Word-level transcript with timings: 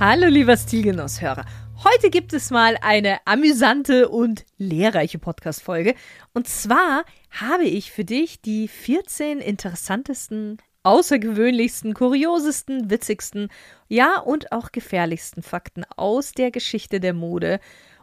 Hallo 0.00 0.28
lieber 0.28 0.56
Stilgenusshörer. 0.56 1.44
Heute 1.82 2.10
gibt 2.10 2.32
es 2.32 2.52
mal 2.52 2.78
eine 2.82 3.18
amüsante 3.24 4.08
und 4.08 4.46
lehrreiche 4.56 5.18
Podcast-Folge. 5.18 5.96
Und 6.32 6.46
zwar 6.46 7.02
habe 7.32 7.64
ich 7.64 7.90
für 7.90 8.04
dich 8.04 8.40
die 8.40 8.68
14 8.68 9.40
interessantesten, 9.40 10.58
außergewöhnlichsten, 10.84 11.94
kuriosesten, 11.94 12.90
witzigsten, 12.90 13.48
ja 13.88 14.20
und 14.20 14.52
auch 14.52 14.70
gefährlichsten 14.70 15.42
Fakten 15.42 15.82
aus 15.96 16.30
der 16.30 16.52
Geschichte 16.52 17.00
der 17.00 17.12
Mode 17.12 17.58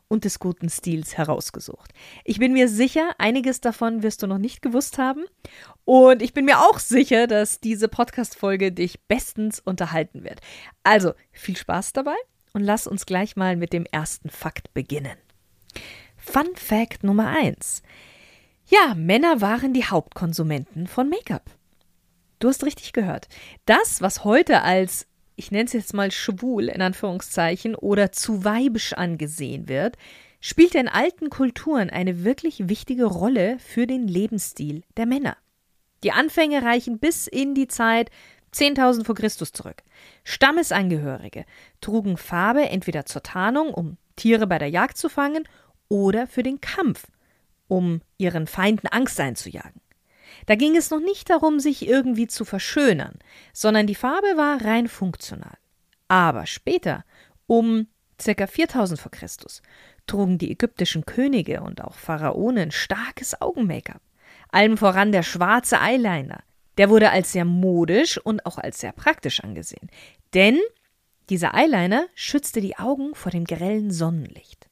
und 0.07 0.25
des 0.25 0.39
guten 0.39 0.69
Stils 0.69 1.17
herausgesucht. 1.17 1.91
Ich 2.23 2.39
bin 2.39 2.53
mir 2.53 2.67
sicher, 2.67 3.15
einiges 3.17 3.61
davon 3.61 4.03
wirst 4.03 4.23
du 4.23 4.27
noch 4.27 4.37
nicht 4.37 4.61
gewusst 4.61 4.97
haben. 4.97 5.25
Und 5.83 6.21
ich 6.21 6.33
bin 6.33 6.45
mir 6.45 6.59
auch 6.59 6.79
sicher, 6.79 7.27
dass 7.27 7.59
diese 7.59 7.87
Podcast-Folge 7.87 8.71
dich 8.71 9.01
bestens 9.07 9.59
unterhalten 9.59 10.23
wird. 10.23 10.41
Also 10.83 11.13
viel 11.31 11.57
Spaß 11.57 11.93
dabei 11.93 12.15
und 12.53 12.61
lass 12.61 12.87
uns 12.87 13.05
gleich 13.05 13.35
mal 13.35 13.55
mit 13.55 13.73
dem 13.73 13.85
ersten 13.91 14.29
Fakt 14.29 14.73
beginnen. 14.73 15.17
Fun 16.17 16.55
Fact 16.55 17.03
Nummer 17.03 17.29
1. 17.29 17.81
Ja, 18.67 18.95
Männer 18.95 19.41
waren 19.41 19.73
die 19.73 19.85
Hauptkonsumenten 19.85 20.87
von 20.87 21.09
Make-up. 21.09 21.51
Du 22.39 22.47
hast 22.47 22.63
richtig 22.63 22.93
gehört. 22.93 23.27
Das, 23.65 24.01
was 24.01 24.23
heute 24.23 24.61
als 24.61 25.07
ich 25.35 25.51
nenne 25.51 25.65
es 25.65 25.73
jetzt 25.73 25.93
mal 25.93 26.11
schwul 26.11 26.69
in 26.69 26.81
Anführungszeichen 26.81 27.75
oder 27.75 28.11
zu 28.11 28.43
weibisch 28.43 28.93
angesehen 28.93 29.67
wird, 29.67 29.97
spielte 30.39 30.77
in 30.77 30.87
alten 30.87 31.29
Kulturen 31.29 31.89
eine 31.89 32.23
wirklich 32.23 32.69
wichtige 32.69 33.05
Rolle 33.05 33.57
für 33.59 33.87
den 33.87 34.07
Lebensstil 34.07 34.83
der 34.97 35.05
Männer. 35.05 35.37
Die 36.03 36.11
Anfänge 36.11 36.61
reichen 36.61 36.99
bis 36.99 37.27
in 37.27 37.55
die 37.55 37.67
Zeit 37.67 38.11
10.000 38.53 39.05
vor 39.05 39.15
Christus 39.15 39.51
zurück. 39.51 39.83
Stammesangehörige 40.23 41.45
trugen 41.81 42.15
Farbe 42.15 42.69
entweder 42.69 43.05
zur 43.05 43.23
Tarnung, 43.23 43.73
um 43.73 43.97
Tiere 44.15 44.47
bei 44.47 44.59
der 44.59 44.69
Jagd 44.69 44.97
zu 44.97 45.09
fangen, 45.09 45.47
oder 45.89 46.25
für 46.25 46.43
den 46.43 46.61
Kampf, 46.61 47.07
um 47.67 48.01
ihren 48.17 48.47
Feinden 48.47 48.87
Angst 48.87 49.19
einzujagen. 49.19 49.81
Da 50.45 50.55
ging 50.55 50.75
es 50.75 50.91
noch 50.91 50.99
nicht 50.99 51.29
darum, 51.29 51.59
sich 51.59 51.87
irgendwie 51.87 52.27
zu 52.27 52.45
verschönern, 52.45 53.17
sondern 53.53 53.87
die 53.87 53.95
Farbe 53.95 54.35
war 54.35 54.63
rein 54.63 54.87
funktional. 54.87 55.57
Aber 56.07 56.45
später, 56.45 57.03
um 57.47 57.87
ca. 58.23 58.47
4000 58.47 58.99
vor 58.99 59.11
Christus, 59.11 59.61
trugen 60.07 60.37
die 60.37 60.51
ägyptischen 60.51 61.05
Könige 61.05 61.61
und 61.61 61.83
auch 61.83 61.95
Pharaonen 61.95 62.71
starkes 62.71 63.41
Augen-Make-up. 63.41 64.01
Allem 64.51 64.77
voran 64.77 65.11
der 65.11 65.23
schwarze 65.23 65.79
Eyeliner. 65.81 66.43
Der 66.77 66.89
wurde 66.89 67.09
als 67.09 67.31
sehr 67.31 67.45
modisch 67.45 68.17
und 68.17 68.45
auch 68.45 68.57
als 68.57 68.79
sehr 68.79 68.91
praktisch 68.91 69.39
angesehen. 69.41 69.89
Denn 70.33 70.59
dieser 71.29 71.55
Eyeliner 71.55 72.05
schützte 72.13 72.61
die 72.61 72.77
Augen 72.77 73.15
vor 73.15 73.31
dem 73.31 73.45
grellen 73.45 73.91
Sonnenlicht. 73.91 74.69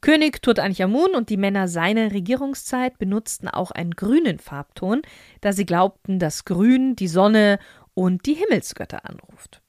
König 0.00 0.40
Tutanchamun 0.40 1.10
und 1.14 1.28
die 1.28 1.36
Männer 1.36 1.68
seiner 1.68 2.12
Regierungszeit 2.12 2.98
benutzten 2.98 3.48
auch 3.48 3.70
einen 3.70 3.90
grünen 3.90 4.38
Farbton, 4.38 5.02
da 5.42 5.52
sie 5.52 5.66
glaubten, 5.66 6.18
dass 6.18 6.46
Grün 6.46 6.96
die 6.96 7.08
Sonne 7.08 7.58
und 7.92 8.24
die 8.24 8.34
Himmelsgötter 8.34 9.04
anruft. 9.04 9.60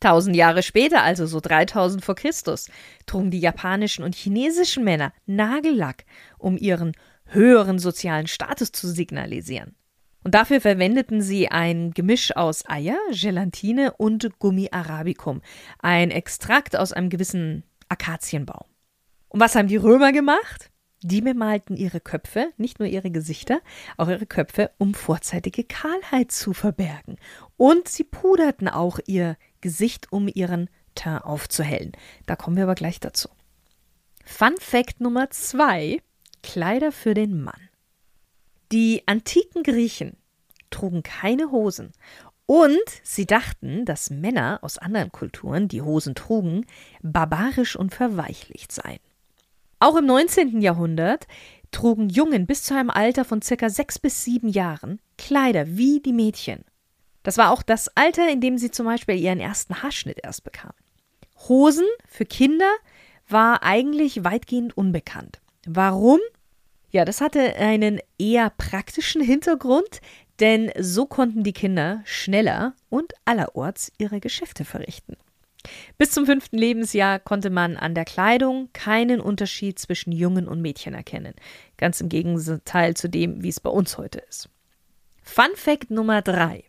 Tausend 0.00 0.34
Jahre 0.34 0.62
später, 0.62 1.02
also 1.02 1.26
so 1.26 1.40
3000 1.40 2.02
vor 2.02 2.14
Christus, 2.14 2.68
trugen 3.04 3.30
die 3.30 3.40
japanischen 3.40 4.02
und 4.02 4.14
chinesischen 4.14 4.82
Männer 4.82 5.12
Nagellack, 5.26 6.06
um 6.38 6.56
ihren 6.56 6.92
höheren 7.26 7.78
sozialen 7.78 8.26
Status 8.26 8.72
zu 8.72 8.88
signalisieren. 8.88 9.76
Und 10.24 10.34
dafür 10.34 10.62
verwendeten 10.62 11.20
sie 11.20 11.48
ein 11.50 11.92
Gemisch 11.92 12.34
aus 12.34 12.66
Eier, 12.66 12.98
Gelatine 13.10 13.92
und 13.92 14.38
Gummi 14.38 14.68
arabicum, 14.70 15.42
ein 15.78 16.10
Extrakt 16.10 16.76
aus 16.76 16.92
einem 16.92 17.10
gewissen 17.10 17.64
Akazienbaum. 17.90 18.69
Und 19.30 19.40
was 19.40 19.54
haben 19.54 19.68
die 19.68 19.76
Römer 19.76 20.12
gemacht? 20.12 20.70
Die 21.02 21.22
bemalten 21.22 21.76
ihre 21.76 22.00
Köpfe, 22.00 22.52
nicht 22.58 22.78
nur 22.78 22.88
ihre 22.88 23.10
Gesichter, 23.10 23.62
auch 23.96 24.08
ihre 24.08 24.26
Köpfe, 24.26 24.70
um 24.76 24.92
vorzeitige 24.92 25.64
Kahlheit 25.64 26.30
zu 26.30 26.52
verbergen. 26.52 27.16
Und 27.56 27.88
sie 27.88 28.04
puderten 28.04 28.68
auch 28.68 28.98
ihr 29.06 29.36
Gesicht, 29.62 30.12
um 30.12 30.28
ihren 30.28 30.68
Teint 30.94 31.24
aufzuhellen. 31.24 31.92
Da 32.26 32.36
kommen 32.36 32.56
wir 32.56 32.64
aber 32.64 32.74
gleich 32.74 33.00
dazu. 33.00 33.30
Fun 34.26 34.54
Fact 34.58 35.00
Nummer 35.00 35.30
zwei: 35.30 36.02
Kleider 36.42 36.92
für 36.92 37.14
den 37.14 37.42
Mann. 37.42 37.68
Die 38.72 39.02
antiken 39.06 39.62
Griechen 39.62 40.16
trugen 40.70 41.02
keine 41.02 41.50
Hosen 41.50 41.92
und 42.46 42.78
sie 43.02 43.26
dachten, 43.26 43.84
dass 43.84 44.10
Männer 44.10 44.58
aus 44.62 44.78
anderen 44.78 45.12
Kulturen, 45.12 45.68
die 45.68 45.82
Hosen 45.82 46.14
trugen, 46.14 46.66
barbarisch 47.02 47.76
und 47.76 47.94
verweichlicht 47.94 48.72
seien. 48.72 49.00
Auch 49.80 49.96
im 49.96 50.04
19. 50.04 50.60
Jahrhundert 50.60 51.26
trugen 51.70 52.10
Jungen 52.10 52.46
bis 52.46 52.62
zu 52.62 52.74
einem 52.74 52.90
Alter 52.90 53.24
von 53.24 53.40
circa 53.40 53.70
sechs 53.70 53.98
bis 53.98 54.24
sieben 54.24 54.50
Jahren 54.50 55.00
Kleider 55.16 55.66
wie 55.66 56.00
die 56.00 56.12
Mädchen. 56.12 56.64
Das 57.22 57.38
war 57.38 57.50
auch 57.50 57.62
das 57.62 57.88
Alter, 57.96 58.30
in 58.30 58.42
dem 58.42 58.58
sie 58.58 58.70
zum 58.70 58.84
Beispiel 58.84 59.16
ihren 59.18 59.40
ersten 59.40 59.82
Haarschnitt 59.82 60.20
erst 60.22 60.44
bekamen. 60.44 60.74
Hosen 61.48 61.86
für 62.06 62.26
Kinder 62.26 62.70
war 63.26 63.62
eigentlich 63.62 64.22
weitgehend 64.22 64.76
unbekannt. 64.76 65.40
Warum? 65.66 66.20
Ja, 66.90 67.06
das 67.06 67.22
hatte 67.22 67.54
einen 67.56 68.00
eher 68.18 68.50
praktischen 68.50 69.22
Hintergrund, 69.22 70.02
denn 70.40 70.72
so 70.78 71.06
konnten 71.06 71.42
die 71.42 71.54
Kinder 71.54 72.02
schneller 72.04 72.74
und 72.90 73.14
allerorts 73.24 73.92
ihre 73.96 74.20
Geschäfte 74.20 74.66
verrichten. 74.66 75.16
Bis 75.98 76.10
zum 76.10 76.26
fünften 76.26 76.58
Lebensjahr 76.58 77.18
konnte 77.18 77.50
man 77.50 77.76
an 77.76 77.94
der 77.94 78.04
Kleidung 78.04 78.70
keinen 78.72 79.20
Unterschied 79.20 79.78
zwischen 79.78 80.12
Jungen 80.12 80.48
und 80.48 80.62
Mädchen 80.62 80.94
erkennen. 80.94 81.34
Ganz 81.76 82.00
im 82.00 82.08
Gegenteil 82.08 82.94
zu 82.94 83.08
dem, 83.08 83.42
wie 83.42 83.48
es 83.48 83.60
bei 83.60 83.70
uns 83.70 83.98
heute 83.98 84.20
ist. 84.20 84.48
Fun 85.22 85.50
Fact 85.54 85.90
Nummer 85.90 86.22
drei: 86.22 86.64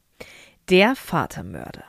Der 0.69 0.96
Vatermörder. 0.96 1.85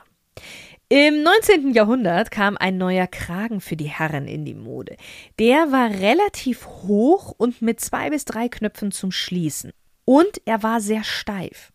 Im 0.89 1.23
19. 1.23 1.73
Jahrhundert 1.73 2.29
kam 2.29 2.55
ein 2.55 2.77
neuer 2.77 3.07
Kragen 3.07 3.61
für 3.61 3.75
die 3.75 3.89
Herren 3.89 4.27
in 4.27 4.45
die 4.45 4.53
Mode. 4.53 4.95
Der 5.39 5.71
war 5.71 5.89
relativ 5.89 6.67
hoch 6.67 7.33
und 7.35 7.61
mit 7.61 7.79
zwei 7.79 8.11
bis 8.11 8.25
drei 8.25 8.47
Knöpfen 8.47 8.91
zum 8.91 9.11
Schließen. 9.11 9.71
Und 10.05 10.41
er 10.45 10.61
war 10.61 10.81
sehr 10.81 11.03
steif. 11.03 11.71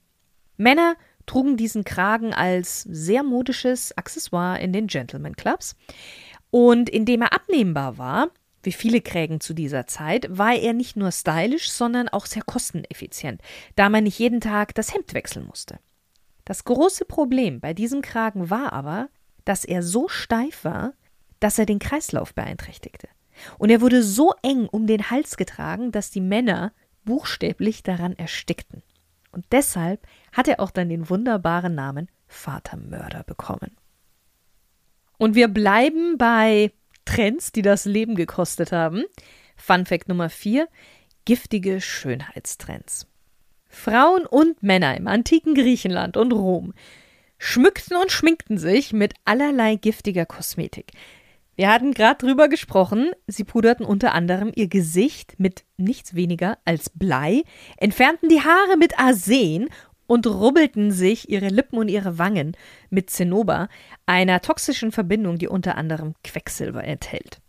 Männer 0.57 0.97
trugen 1.29 1.57
diesen 1.57 1.85
Kragen 1.85 2.35
als 2.35 2.83
sehr 2.83 3.23
modisches 3.23 3.97
Accessoire 3.97 4.61
in 4.61 4.73
den 4.73 4.89
Gentleman 4.89 5.37
Clubs. 5.37 5.77
Und 6.51 6.89
indem 6.89 7.23
er 7.23 7.33
abnehmbar 7.33 7.99
war, 7.99 8.31
wie 8.63 8.73
viele 8.73 9.01
Krägen 9.01 9.41
zu 9.41 9.55
dieser 9.55 9.87
Zeit, 9.87 10.27
war 10.29 10.55
er 10.55 10.73
nicht 10.73 10.97
nur 10.97 11.13
stylisch, 11.13 11.71
sondern 11.71 12.09
auch 12.09 12.27
sehr 12.27 12.43
kosteneffizient, 12.43 13.41
da 13.77 13.89
man 13.89 14.05
nicht 14.05 14.19
jeden 14.19 14.41
Tag 14.41 14.75
das 14.75 14.93
Hemd 14.93 15.15
wechseln 15.15 15.47
musste. 15.47 15.79
Das 16.45 16.65
große 16.65 17.05
Problem 17.05 17.61
bei 17.61 17.75
diesem 17.75 18.03
Kragen 18.03 18.51
war 18.51 18.73
aber, 18.73 19.09
dass 19.45 19.65
er 19.65 19.83
so 19.83 20.09
steif 20.09 20.65
war, 20.65 20.95
dass 21.41 21.59
er 21.59 21.67
den 21.67 21.79
Kreislauf 21.79 22.35
beeinträchtigte. 22.35 23.09
Und 23.59 23.71
er 23.71 23.81
wurde 23.81 24.03
so 24.03 24.35
eng 24.43 24.67
um 24.67 24.87
den 24.87 25.11
Hals 25.11 25.37
getragen, 25.37 25.93
dass 25.93 26.11
die 26.11 26.21
Männer 26.21 26.73
buchstäblich 27.05 27.83
daran 27.83 28.17
erstickten. 28.17 28.83
Und 29.31 29.45
deshalb 29.53 30.07
hat 30.39 30.47
er 30.47 30.61
auch 30.61 30.71
dann 30.71 30.89
den 30.89 31.11
wunderbaren 31.11 31.75
Namen 31.75 32.09
Vatermörder 32.29 33.25
bekommen. 33.25 33.77
Und 35.19 35.35
wir 35.35 35.49
bleiben 35.49 36.17
bei 36.17 36.71
Trends, 37.05 37.51
die 37.51 37.63
das 37.63 37.87
Leben 37.87 38.15
gekostet 38.15 38.71
haben. 38.71 39.03
Fun 39.57 39.85
Fact 39.85 40.09
Nummer 40.09 40.31
4: 40.31 40.69
giftige 41.25 41.81
Schönheitstrends. 41.81 43.09
Frauen 43.67 44.27
und 44.27 44.63
Männer 44.63 44.97
im 44.97 45.09
antiken 45.09 45.57
Griechenland 45.57 46.17
und 46.17 46.33
Rom 46.33 46.73
schmückten 47.39 47.97
und 47.97 48.13
schminkten 48.13 48.59
sich 48.59 48.93
mit 48.93 49.15
allerlei 49.25 49.75
giftiger 49.75 50.25
Kosmetik. 50.25 50.93
Wir 51.59 51.73
hatten 51.73 51.93
gerade 51.93 52.25
drüber 52.25 52.49
gesprochen. 52.49 53.11
Sie 53.27 53.43
puderten 53.43 53.85
unter 53.85 54.15
anderem 54.15 54.53
ihr 54.55 54.69
Gesicht 54.69 55.35
mit 55.39 55.65
nichts 55.77 56.15
weniger 56.15 56.59
als 56.65 56.89
Blei, 56.89 57.43
entfernten 57.79 58.29
die 58.29 58.43
Haare 58.43 58.77
mit 58.77 58.97
Arsen 59.01 59.69
und 60.09 60.27
rubbelten 60.27 60.91
sich 60.91 61.29
ihre 61.29 61.49
Lippen 61.49 61.79
und 61.79 61.89
ihre 61.89 62.19
Wangen 62.19 62.57
mit 62.91 63.11
Zinnober, 63.11 63.69
einer 64.07 64.41
toxischen 64.41 64.91
Verbindung, 64.91 65.39
die 65.39 65.47
unter 65.47 65.77
anderem 65.77 66.15
Quecksilber 66.25 66.83
enthält. 66.83 67.41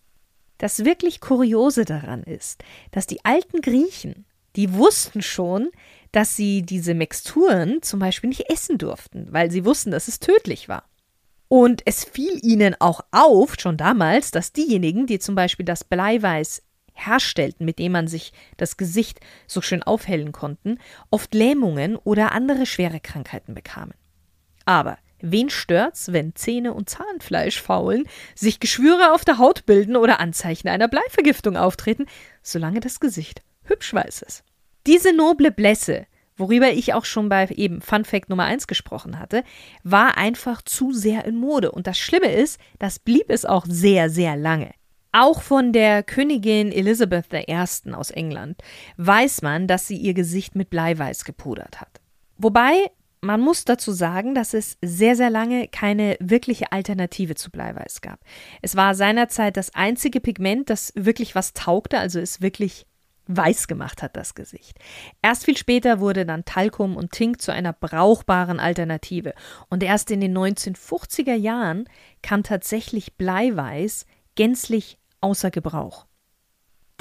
Das 0.59 0.83
wirklich 0.83 1.21
Kuriose 1.21 1.85
daran 1.85 2.21
ist, 2.21 2.63
dass 2.91 3.07
die 3.07 3.23
alten 3.23 3.61
Griechen, 3.61 4.25
die 4.57 4.73
wussten 4.73 5.21
schon, 5.21 5.69
dass 6.11 6.35
sie 6.35 6.61
diese 6.61 6.93
Mixturen 6.93 7.81
zum 7.81 7.99
Beispiel 7.99 8.27
nicht 8.27 8.49
essen 8.49 8.77
durften, 8.77 9.27
weil 9.31 9.49
sie 9.51 9.63
wussten, 9.63 9.91
dass 9.91 10.09
es 10.09 10.19
tödlich 10.19 10.67
war. 10.67 10.83
Und 11.47 11.81
es 11.85 12.03
fiel 12.03 12.39
ihnen 12.43 12.75
auch 12.79 13.01
auf, 13.11 13.55
schon 13.57 13.77
damals, 13.77 14.31
dass 14.31 14.51
diejenigen, 14.51 15.07
die 15.07 15.19
zum 15.19 15.33
Beispiel 15.33 15.65
das 15.65 15.85
Bleiweiß 15.85 16.61
herstellten, 17.05 17.65
mit 17.65 17.79
dem 17.79 17.91
man 17.91 18.07
sich 18.07 18.33
das 18.57 18.77
Gesicht 18.77 19.19
so 19.47 19.61
schön 19.61 19.83
aufhellen 19.83 20.31
konnten, 20.31 20.79
oft 21.09 21.33
Lähmungen 21.33 21.95
oder 21.95 22.31
andere 22.31 22.65
schwere 22.65 22.99
Krankheiten 22.99 23.53
bekamen. 23.53 23.93
Aber 24.65 24.97
wen 25.21 25.49
stört's, 25.49 26.13
wenn 26.13 26.35
Zähne 26.35 26.73
und 26.73 26.89
Zahnfleisch 26.89 27.61
faulen, 27.61 28.07
sich 28.35 28.59
Geschwüre 28.59 29.13
auf 29.13 29.25
der 29.25 29.37
Haut 29.37 29.65
bilden 29.65 29.95
oder 29.95 30.19
Anzeichen 30.19 30.67
einer 30.67 30.87
Bleivergiftung 30.87 31.57
auftreten, 31.57 32.05
solange 32.43 32.79
das 32.79 32.99
Gesicht 32.99 33.41
hübsch 33.63 33.93
weiß 33.93 34.21
ist? 34.21 34.43
Diese 34.87 35.13
noble 35.13 35.51
Blässe, 35.51 36.05
worüber 36.37 36.71
ich 36.71 36.93
auch 36.93 37.05
schon 37.05 37.29
bei 37.29 37.47
eben 37.47 37.81
Fun 37.81 38.05
Fact 38.05 38.29
Nummer 38.29 38.45
1 38.45 38.67
gesprochen 38.67 39.19
hatte, 39.19 39.43
war 39.83 40.17
einfach 40.17 40.61
zu 40.61 40.93
sehr 40.93 41.25
in 41.25 41.35
Mode. 41.35 41.71
Und 41.71 41.85
das 41.85 41.97
Schlimme 41.97 42.31
ist, 42.31 42.59
das 42.79 42.99
blieb 42.99 43.29
es 43.29 43.45
auch 43.45 43.65
sehr, 43.67 44.09
sehr 44.09 44.35
lange. 44.37 44.71
Auch 45.11 45.41
von 45.41 45.73
der 45.73 46.03
Königin 46.03 46.71
Elizabeth 46.71 47.33
I. 47.33 47.93
aus 47.93 48.11
England 48.11 48.61
weiß 48.97 49.41
man, 49.41 49.67
dass 49.67 49.87
sie 49.87 49.97
ihr 49.97 50.13
Gesicht 50.13 50.55
mit 50.55 50.69
Bleiweiß 50.69 51.25
gepudert 51.25 51.81
hat. 51.81 51.99
Wobei 52.37 52.91
man 53.21 53.41
muss 53.41 53.65
dazu 53.65 53.91
sagen, 53.91 54.33
dass 54.33 54.53
es 54.53 54.77
sehr, 54.81 55.15
sehr 55.15 55.29
lange 55.29 55.67
keine 55.67 56.15
wirkliche 56.19 56.71
Alternative 56.71 57.35
zu 57.35 57.51
Bleiweiß 57.51 58.01
gab. 58.01 58.19
Es 58.61 58.75
war 58.75 58.95
seinerzeit 58.95 59.57
das 59.57 59.73
einzige 59.75 60.21
Pigment, 60.21 60.69
das 60.69 60.93
wirklich 60.95 61.35
was 61.35 61.53
taugte, 61.53 61.99
also 61.99 62.19
es 62.19 62.41
wirklich 62.41 62.85
weiß 63.27 63.67
gemacht 63.67 64.01
hat, 64.01 64.15
das 64.15 64.35
Gesicht. 64.35 64.77
Erst 65.21 65.45
viel 65.45 65.57
später 65.57 65.99
wurde 65.99 66.25
dann 66.25 66.45
Talkum 66.45 66.95
und 66.95 67.11
Tink 67.11 67.41
zu 67.41 67.51
einer 67.51 67.73
brauchbaren 67.73 68.59
Alternative. 68.59 69.33
Und 69.69 69.83
erst 69.83 70.09
in 70.11 70.21
den 70.21 70.35
1950er 70.35 71.35
Jahren 71.35 71.87
kam 72.23 72.41
tatsächlich 72.41 73.17
Bleiweiß 73.17 74.05
gänzlich 74.35 74.98
außer 75.21 75.51
Gebrauch. 75.51 76.05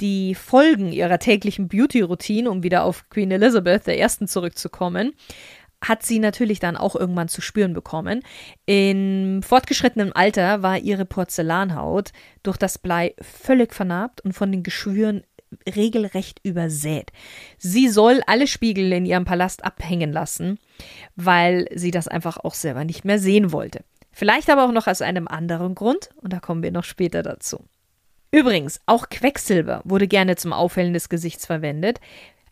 Die 0.01 0.33
Folgen 0.33 0.91
ihrer 0.91 1.19
täglichen 1.19 1.67
Beauty-Routine, 1.67 2.49
um 2.49 2.63
wieder 2.63 2.83
auf 2.83 3.09
Queen 3.09 3.31
Elizabeth 3.31 3.87
I. 3.87 4.25
zurückzukommen, 4.25 5.13
hat 5.81 6.03
sie 6.03 6.19
natürlich 6.19 6.59
dann 6.59 6.77
auch 6.77 6.95
irgendwann 6.95 7.29
zu 7.29 7.41
spüren 7.41 7.73
bekommen. 7.73 8.21
In 8.65 9.41
fortgeschrittenem 9.43 10.11
Alter 10.13 10.61
war 10.61 10.77
ihre 10.77 11.05
Porzellanhaut 11.05 12.11
durch 12.43 12.57
das 12.57 12.77
Blei 12.77 13.15
völlig 13.21 13.73
vernarbt 13.73 14.21
und 14.21 14.33
von 14.33 14.51
den 14.51 14.63
Geschwüren 14.63 15.23
regelrecht 15.75 16.39
übersät. 16.43 17.11
Sie 17.57 17.87
soll 17.87 18.21
alle 18.27 18.47
Spiegel 18.47 18.91
in 18.91 19.05
ihrem 19.05 19.25
Palast 19.25 19.63
abhängen 19.63 20.11
lassen, 20.11 20.59
weil 21.15 21.67
sie 21.73 21.91
das 21.91 22.07
einfach 22.07 22.37
auch 22.37 22.53
selber 22.53 22.85
nicht 22.85 23.03
mehr 23.03 23.19
sehen 23.19 23.51
wollte. 23.51 23.83
Vielleicht 24.11 24.49
aber 24.49 24.65
auch 24.65 24.71
noch 24.71 24.87
aus 24.87 25.01
einem 25.01 25.27
anderen 25.27 25.75
Grund, 25.75 26.09
und 26.17 26.33
da 26.33 26.39
kommen 26.39 26.61
wir 26.61 26.71
noch 26.71 26.83
später 26.83 27.23
dazu. 27.23 27.63
Übrigens, 28.31 28.79
auch 28.85 29.09
Quecksilber 29.09 29.81
wurde 29.85 30.07
gerne 30.07 30.35
zum 30.35 30.53
Aufhellen 30.53 30.93
des 30.93 31.09
Gesichts 31.09 31.45
verwendet, 31.45 31.99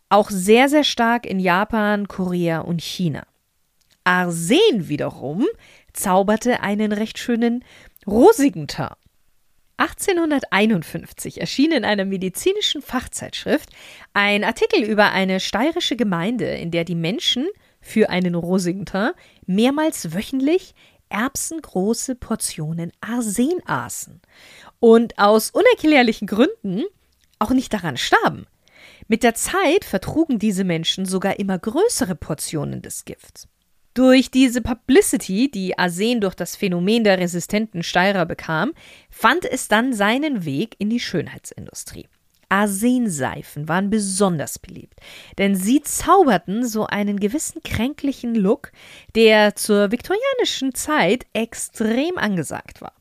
auch 0.08 0.30
sehr, 0.30 0.68
sehr 0.68 0.84
stark 0.84 1.26
in 1.26 1.38
Japan, 1.38 2.08
Korea 2.08 2.60
und 2.60 2.82
China. 2.82 3.26
Arsen 4.04 4.88
wiederum 4.88 5.46
zauberte 5.92 6.60
einen 6.62 6.92
recht 6.92 7.18
schönen 7.18 7.64
rosigen 8.06 8.66
Teint. 8.66 8.96
1851 9.76 11.40
erschien 11.40 11.70
in 11.70 11.84
einer 11.84 12.04
medizinischen 12.04 12.82
Fachzeitschrift 12.82 13.70
ein 14.12 14.42
Artikel 14.42 14.82
über 14.82 15.12
eine 15.12 15.38
steirische 15.38 15.94
Gemeinde, 15.94 16.46
in 16.46 16.72
der 16.72 16.84
die 16.84 16.96
Menschen 16.96 17.46
für 17.80 18.10
einen 18.10 18.34
rosigen 18.34 18.86
Teint 18.86 19.14
mehrmals 19.46 20.14
wöchentlich 20.14 20.74
erbsengroße 21.10 22.16
Portionen 22.16 22.92
Arsen 23.00 23.60
aßen 23.66 24.20
und 24.80 25.18
aus 25.18 25.50
unerklärlichen 25.50 26.26
Gründen 26.26 26.84
auch 27.38 27.50
nicht 27.50 27.72
daran 27.72 27.96
starben. 27.96 28.46
Mit 29.06 29.22
der 29.22 29.34
Zeit 29.34 29.84
vertrugen 29.84 30.38
diese 30.38 30.64
Menschen 30.64 31.06
sogar 31.06 31.38
immer 31.38 31.58
größere 31.58 32.14
Portionen 32.14 32.82
des 32.82 33.04
Gifts. 33.04 33.48
Durch 33.94 34.30
diese 34.30 34.60
Publicity, 34.60 35.50
die 35.50 35.78
Arsen 35.78 36.20
durch 36.20 36.34
das 36.34 36.56
Phänomen 36.56 37.04
der 37.04 37.18
resistenten 37.18 37.82
Steirer 37.82 38.26
bekam, 38.26 38.72
fand 39.10 39.44
es 39.44 39.66
dann 39.68 39.92
seinen 39.92 40.44
Weg 40.44 40.76
in 40.78 40.90
die 40.90 41.00
Schönheitsindustrie. 41.00 42.06
Arsenseifen 42.48 43.68
waren 43.68 43.90
besonders 43.90 44.58
beliebt, 44.58 45.00
denn 45.36 45.54
sie 45.54 45.82
zauberten 45.82 46.66
so 46.66 46.86
einen 46.86 47.20
gewissen 47.20 47.62
kränklichen 47.62 48.34
Look, 48.34 48.72
der 49.14 49.54
zur 49.54 49.90
viktorianischen 49.90 50.74
Zeit 50.74 51.26
extrem 51.32 52.16
angesagt 52.16 52.80
war. 52.80 52.94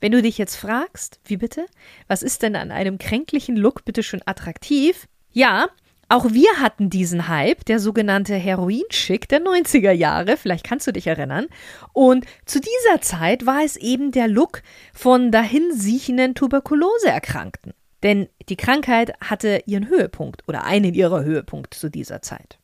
Wenn 0.00 0.12
du 0.12 0.22
dich 0.22 0.38
jetzt 0.38 0.56
fragst, 0.56 1.20
wie 1.24 1.36
bitte? 1.36 1.66
Was 2.08 2.22
ist 2.22 2.42
denn 2.42 2.56
an 2.56 2.70
einem 2.70 2.98
kränklichen 2.98 3.56
Look 3.56 3.84
bitte 3.84 4.02
schön 4.02 4.22
attraktiv? 4.24 5.06
Ja, 5.30 5.68
auch 6.08 6.32
wir 6.32 6.48
hatten 6.58 6.90
diesen 6.90 7.28
Hype, 7.28 7.64
der 7.66 7.78
sogenannte 7.78 8.34
Heroin-Schick 8.34 9.28
der 9.28 9.40
90er 9.40 9.92
Jahre, 9.92 10.36
vielleicht 10.36 10.64
kannst 10.64 10.86
du 10.86 10.92
dich 10.92 11.06
erinnern. 11.06 11.46
Und 11.92 12.24
zu 12.46 12.60
dieser 12.60 13.00
Zeit 13.00 13.46
war 13.46 13.62
es 13.62 13.76
eben 13.76 14.10
der 14.10 14.26
Look 14.26 14.62
von 14.92 15.30
dahinsiechenden 15.30 16.34
Tuberkuloseerkrankten. 16.34 17.74
Denn 18.02 18.28
die 18.48 18.56
Krankheit 18.56 19.12
hatte 19.20 19.62
ihren 19.66 19.88
Höhepunkt 19.88 20.42
oder 20.48 20.64
einen 20.64 20.94
ihrer 20.94 21.22
Höhepunkte 21.22 21.78
zu 21.78 21.90
dieser 21.90 22.22
Zeit. 22.22 22.58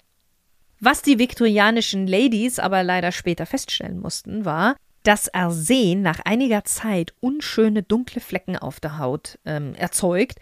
Was 0.81 1.03
die 1.03 1.19
viktorianischen 1.19 2.07
Ladies 2.07 2.59
aber 2.59 2.83
leider 2.83 3.13
später 3.13 3.47
feststellen 3.47 4.01
mussten, 4.01 4.45
war, 4.45 4.77
dass 5.07 5.33
Arsen 5.33 6.03
nach 6.03 6.19
einiger 6.25 6.65
Zeit 6.65 7.15
unschöne 7.21 7.85
dunkle 7.85 8.21
Flecken 8.21 8.57
auf 8.57 8.81
der 8.81 8.99
Haut 8.99 9.39
ähm, 9.45 9.75
erzeugt, 9.77 10.41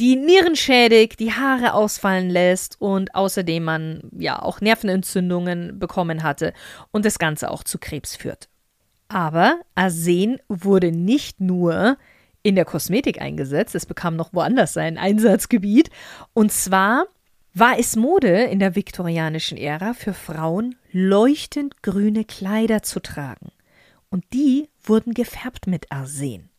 die 0.00 0.16
Nieren 0.16 0.54
schädigt, 0.54 1.18
die 1.18 1.32
Haare 1.32 1.72
ausfallen 1.72 2.28
lässt 2.28 2.78
und 2.78 3.14
außerdem 3.14 3.64
man 3.64 4.02
ja 4.18 4.42
auch 4.42 4.60
Nervenentzündungen 4.60 5.78
bekommen 5.78 6.22
hatte 6.22 6.52
und 6.90 7.06
das 7.06 7.18
Ganze 7.18 7.50
auch 7.50 7.64
zu 7.64 7.78
Krebs 7.78 8.14
führt. 8.14 8.50
Aber 9.08 9.60
Arsen 9.74 10.38
wurde 10.48 10.92
nicht 10.92 11.40
nur 11.40 11.96
in 12.42 12.54
der 12.54 12.64
Kosmetik 12.66 13.20
eingesetzt. 13.20 13.74
Es 13.74 13.86
bekam 13.86 14.16
noch 14.16 14.34
woanders 14.34 14.74
sein 14.74 14.98
Einsatzgebiet. 14.98 15.90
Und 16.34 16.52
zwar 16.52 17.06
war 17.54 17.78
es 17.78 17.96
Mode 17.96 18.44
in 18.44 18.58
der 18.58 18.74
viktorianischen 18.74 19.56
Ära 19.56 19.94
für 19.94 20.12
Frauen, 20.12 20.76
leuchtend 20.90 21.82
grüne 21.82 22.24
Kleider 22.24 22.82
zu 22.82 23.00
tragen. 23.00 23.52
Und 24.12 24.26
die 24.34 24.68
wurden 24.82 25.14
gefärbt 25.14 25.66
mit 25.66 25.90
Arsen. 25.90 26.50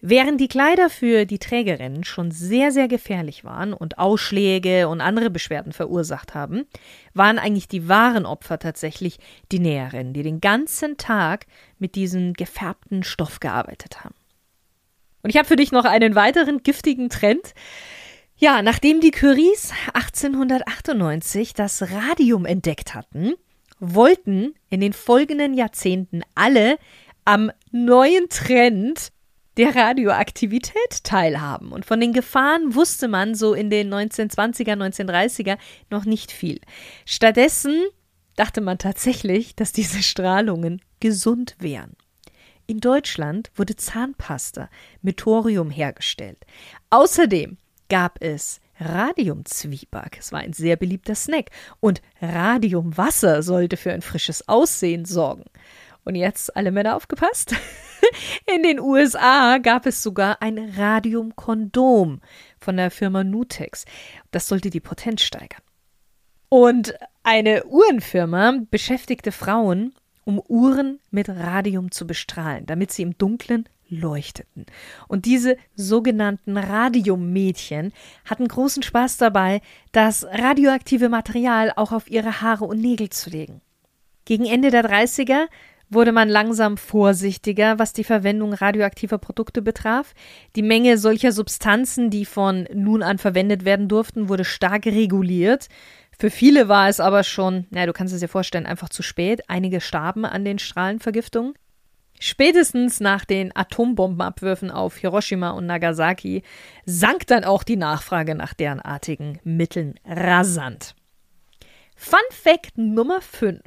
Während 0.00 0.40
die 0.40 0.48
Kleider 0.48 0.90
für 0.90 1.24
die 1.24 1.38
Trägerinnen 1.38 2.02
schon 2.02 2.32
sehr, 2.32 2.72
sehr 2.72 2.88
gefährlich 2.88 3.44
waren 3.44 3.72
und 3.72 3.98
Ausschläge 3.98 4.88
und 4.88 5.00
andere 5.00 5.30
Beschwerden 5.30 5.72
verursacht 5.72 6.34
haben, 6.34 6.66
waren 7.14 7.38
eigentlich 7.38 7.68
die 7.68 7.88
wahren 7.88 8.26
Opfer 8.26 8.58
tatsächlich 8.58 9.18
die 9.52 9.60
Näherinnen, 9.60 10.14
die 10.14 10.24
den 10.24 10.40
ganzen 10.40 10.96
Tag 10.96 11.46
mit 11.78 11.94
diesem 11.94 12.32
gefärbten 12.32 13.04
Stoff 13.04 13.38
gearbeitet 13.38 14.02
haben. 14.02 14.16
Und 15.22 15.30
ich 15.30 15.36
habe 15.36 15.46
für 15.46 15.56
dich 15.56 15.70
noch 15.70 15.84
einen 15.84 16.16
weiteren 16.16 16.64
giftigen 16.64 17.08
Trend. 17.08 17.54
Ja, 18.36 18.62
nachdem 18.62 19.00
die 19.00 19.12
Curies 19.12 19.72
1898 19.94 21.54
das 21.54 21.82
Radium 21.82 22.46
entdeckt 22.46 22.96
hatten, 22.96 23.34
wollten 23.80 24.54
in 24.68 24.80
den 24.80 24.92
folgenden 24.92 25.54
Jahrzehnten 25.54 26.22
alle 26.34 26.78
am 27.24 27.50
neuen 27.72 28.28
Trend 28.28 29.12
der 29.56 29.74
Radioaktivität 29.74 31.02
teilhaben. 31.02 31.72
Und 31.72 31.84
von 31.84 32.00
den 32.00 32.12
Gefahren 32.12 32.74
wusste 32.74 33.08
man 33.08 33.34
so 33.34 33.54
in 33.54 33.68
den 33.70 33.92
1920er, 33.92 34.72
1930er 34.72 35.58
noch 35.90 36.04
nicht 36.04 36.32
viel. 36.32 36.60
Stattdessen 37.04 37.84
dachte 38.36 38.60
man 38.60 38.78
tatsächlich, 38.78 39.54
dass 39.56 39.72
diese 39.72 40.02
Strahlungen 40.02 40.80
gesund 41.00 41.56
wären. 41.58 41.96
In 42.66 42.78
Deutschland 42.78 43.50
wurde 43.56 43.76
Zahnpasta 43.76 44.70
mit 45.02 45.18
Thorium 45.18 45.70
hergestellt. 45.70 46.38
Außerdem 46.90 47.58
gab 47.88 48.22
es 48.22 48.60
Radiumzwieback. 48.80 50.18
Es 50.18 50.32
war 50.32 50.40
ein 50.40 50.52
sehr 50.52 50.76
beliebter 50.76 51.14
Snack. 51.14 51.50
Und 51.80 52.02
Radiumwasser 52.20 53.42
sollte 53.42 53.76
für 53.76 53.92
ein 53.92 54.02
frisches 54.02 54.48
Aussehen 54.48 55.04
sorgen. 55.04 55.44
Und 56.04 56.14
jetzt 56.14 56.56
alle 56.56 56.72
Männer 56.72 56.96
aufgepasst. 56.96 57.54
In 58.54 58.62
den 58.62 58.80
USA 58.80 59.58
gab 59.58 59.86
es 59.86 60.02
sogar 60.02 60.40
ein 60.42 60.58
Radiumkondom 60.58 62.20
von 62.58 62.76
der 62.76 62.90
Firma 62.90 63.22
Nutex. 63.22 63.84
Das 64.30 64.48
sollte 64.48 64.70
die 64.70 64.80
Potenz 64.80 65.22
steigern. 65.22 65.62
Und 66.48 66.94
eine 67.22 67.64
Uhrenfirma 67.66 68.62
beschäftigte 68.70 69.30
Frauen, 69.30 69.94
um 70.24 70.40
Uhren 70.40 70.98
mit 71.10 71.28
Radium 71.28 71.90
zu 71.90 72.06
bestrahlen, 72.06 72.66
damit 72.66 72.90
sie 72.90 73.02
im 73.02 73.16
Dunklen 73.16 73.68
leuchteten. 73.90 74.66
Und 75.08 75.26
diese 75.26 75.56
sogenannten 75.74 76.56
Radiummädchen 76.56 77.92
hatten 78.24 78.48
großen 78.48 78.82
Spaß 78.82 79.18
dabei, 79.18 79.60
das 79.92 80.24
radioaktive 80.24 81.08
Material 81.08 81.72
auch 81.76 81.92
auf 81.92 82.10
ihre 82.10 82.40
Haare 82.40 82.64
und 82.64 82.80
Nägel 82.80 83.10
zu 83.10 83.30
legen. 83.30 83.60
Gegen 84.24 84.46
Ende 84.46 84.70
der 84.70 84.84
30er 84.84 85.46
wurde 85.90 86.12
man 86.12 86.28
langsam 86.28 86.76
vorsichtiger, 86.76 87.78
was 87.78 87.92
die 87.92 88.04
Verwendung 88.04 88.52
radioaktiver 88.52 89.18
Produkte 89.18 89.60
betraf. 89.60 90.14
Die 90.54 90.62
Menge 90.62 90.96
solcher 90.96 91.32
Substanzen, 91.32 92.10
die 92.10 92.24
von 92.24 92.68
nun 92.72 93.02
an 93.02 93.18
verwendet 93.18 93.64
werden 93.64 93.88
durften, 93.88 94.28
wurde 94.28 94.44
stark 94.44 94.86
reguliert. 94.86 95.68
Für 96.16 96.30
viele 96.30 96.68
war 96.68 96.88
es 96.88 97.00
aber 97.00 97.24
schon, 97.24 97.66
naja, 97.70 97.86
du 97.86 97.92
kannst 97.92 98.14
es 98.14 98.20
dir 98.20 98.28
vorstellen, 98.28 98.66
einfach 98.66 98.88
zu 98.88 99.02
spät. 99.02 99.42
Einige 99.48 99.80
starben 99.80 100.24
an 100.24 100.44
den 100.44 100.58
Strahlenvergiftungen. 100.58 101.54
Spätestens 102.22 103.00
nach 103.00 103.24
den 103.24 103.56
Atombombenabwürfen 103.56 104.70
auf 104.70 104.98
Hiroshima 104.98 105.50
und 105.50 105.64
Nagasaki 105.64 106.42
sank 106.84 107.26
dann 107.26 107.44
auch 107.44 107.62
die 107.62 107.76
Nachfrage 107.76 108.34
nach 108.34 108.52
derenartigen 108.52 109.40
Mitteln 109.42 109.98
rasant. 110.04 110.94
Fun 111.96 112.20
Fact 112.30 112.76
Nummer 112.76 113.22
5. 113.22 113.60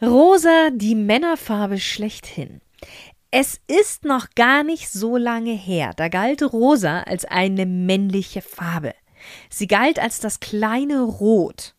Rosa, 0.00 0.70
die 0.72 0.94
Männerfarbe 0.94 1.78
schlechthin. 1.78 2.62
Es 3.30 3.60
ist 3.66 4.06
noch 4.06 4.30
gar 4.34 4.64
nicht 4.64 4.88
so 4.88 5.18
lange 5.18 5.52
her, 5.52 5.92
da 5.94 6.08
galt 6.08 6.42
Rosa 6.42 7.02
als 7.02 7.26
eine 7.26 7.66
männliche 7.66 8.40
Farbe. 8.40 8.94
Sie 9.50 9.66
galt 9.66 9.98
als 9.98 10.18
das 10.18 10.40
kleine 10.40 11.02
Rot. 11.02 11.74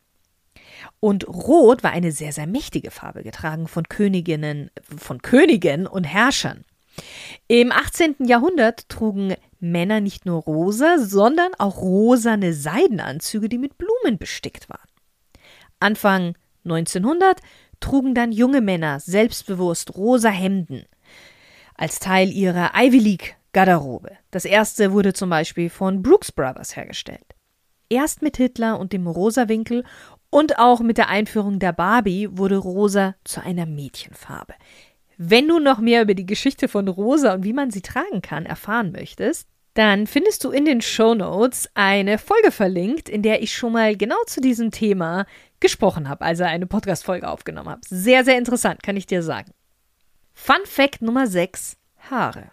Und 0.99 1.27
Rot 1.27 1.83
war 1.83 1.91
eine 1.91 2.11
sehr, 2.11 2.33
sehr 2.33 2.47
mächtige 2.47 2.91
Farbe, 2.91 3.23
getragen 3.23 3.67
von 3.67 3.87
Königinnen, 3.87 4.71
von 4.97 5.21
Königen 5.21 5.87
und 5.87 6.03
Herrschern. 6.03 6.63
Im 7.47 7.71
18. 7.71 8.15
Jahrhundert 8.25 8.89
trugen 8.89 9.35
Männer 9.59 10.01
nicht 10.01 10.25
nur 10.25 10.41
rosa, 10.41 10.97
sondern 10.97 11.51
auch 11.57 11.77
rosane 11.77 12.53
Seidenanzüge, 12.53 13.49
die 13.49 13.57
mit 13.57 13.77
Blumen 13.77 14.17
bestickt 14.17 14.69
waren. 14.69 14.89
Anfang 15.79 16.35
1900 16.65 17.39
trugen 17.79 18.13
dann 18.13 18.31
junge 18.31 18.61
Männer 18.61 18.99
selbstbewusst 18.99 19.95
rosa 19.95 20.29
Hemden 20.29 20.85
als 21.75 21.99
Teil 21.99 22.29
ihrer 22.31 22.71
Ivy 22.75 22.99
League 22.99 23.35
Garderobe. 23.53 24.11
Das 24.29 24.45
erste 24.45 24.91
wurde 24.93 25.13
zum 25.13 25.29
Beispiel 25.29 25.69
von 25.69 26.01
Brooks 26.03 26.31
Brothers 26.31 26.75
hergestellt. 26.75 27.25
Erst 27.89 28.21
mit 28.21 28.37
Hitler 28.37 28.79
und 28.79 28.93
dem 28.93 29.07
Rosawinkel 29.07 29.83
und 30.31 30.57
auch 30.57 30.79
mit 30.79 30.97
der 30.97 31.09
Einführung 31.09 31.59
der 31.59 31.73
Barbie 31.73 32.29
wurde 32.31 32.57
Rosa 32.57 33.15
zu 33.23 33.43
einer 33.43 33.67
Mädchenfarbe. 33.67 34.55
Wenn 35.17 35.47
du 35.47 35.59
noch 35.59 35.77
mehr 35.77 36.01
über 36.01 36.15
die 36.15 36.25
Geschichte 36.25 36.67
von 36.67 36.87
Rosa 36.87 37.35
und 37.35 37.43
wie 37.43 37.53
man 37.53 37.69
sie 37.69 37.81
tragen 37.81 38.23
kann 38.23 38.47
erfahren 38.47 38.91
möchtest, 38.91 39.47
dann 39.75 40.07
findest 40.07 40.43
du 40.43 40.49
in 40.49 40.65
den 40.65 40.81
Show 40.81 41.13
Notes 41.13 41.69
eine 41.75 42.17
Folge 42.17 42.51
verlinkt, 42.51 43.07
in 43.07 43.21
der 43.21 43.43
ich 43.43 43.53
schon 43.55 43.73
mal 43.73 43.95
genau 43.95 44.17
zu 44.25 44.41
diesem 44.41 44.71
Thema 44.71 45.25
gesprochen 45.59 46.09
habe, 46.09 46.25
also 46.25 46.43
eine 46.43 46.65
Podcast-Folge 46.65 47.27
aufgenommen 47.27 47.69
habe. 47.69 47.81
Sehr, 47.87 48.25
sehr 48.25 48.37
interessant, 48.37 48.83
kann 48.83 48.97
ich 48.97 49.05
dir 49.05 49.21
sagen. 49.21 49.51
Fun 50.33 50.65
Fact 50.65 51.01
Nummer 51.01 51.27
6: 51.27 51.77
Haare. 52.09 52.51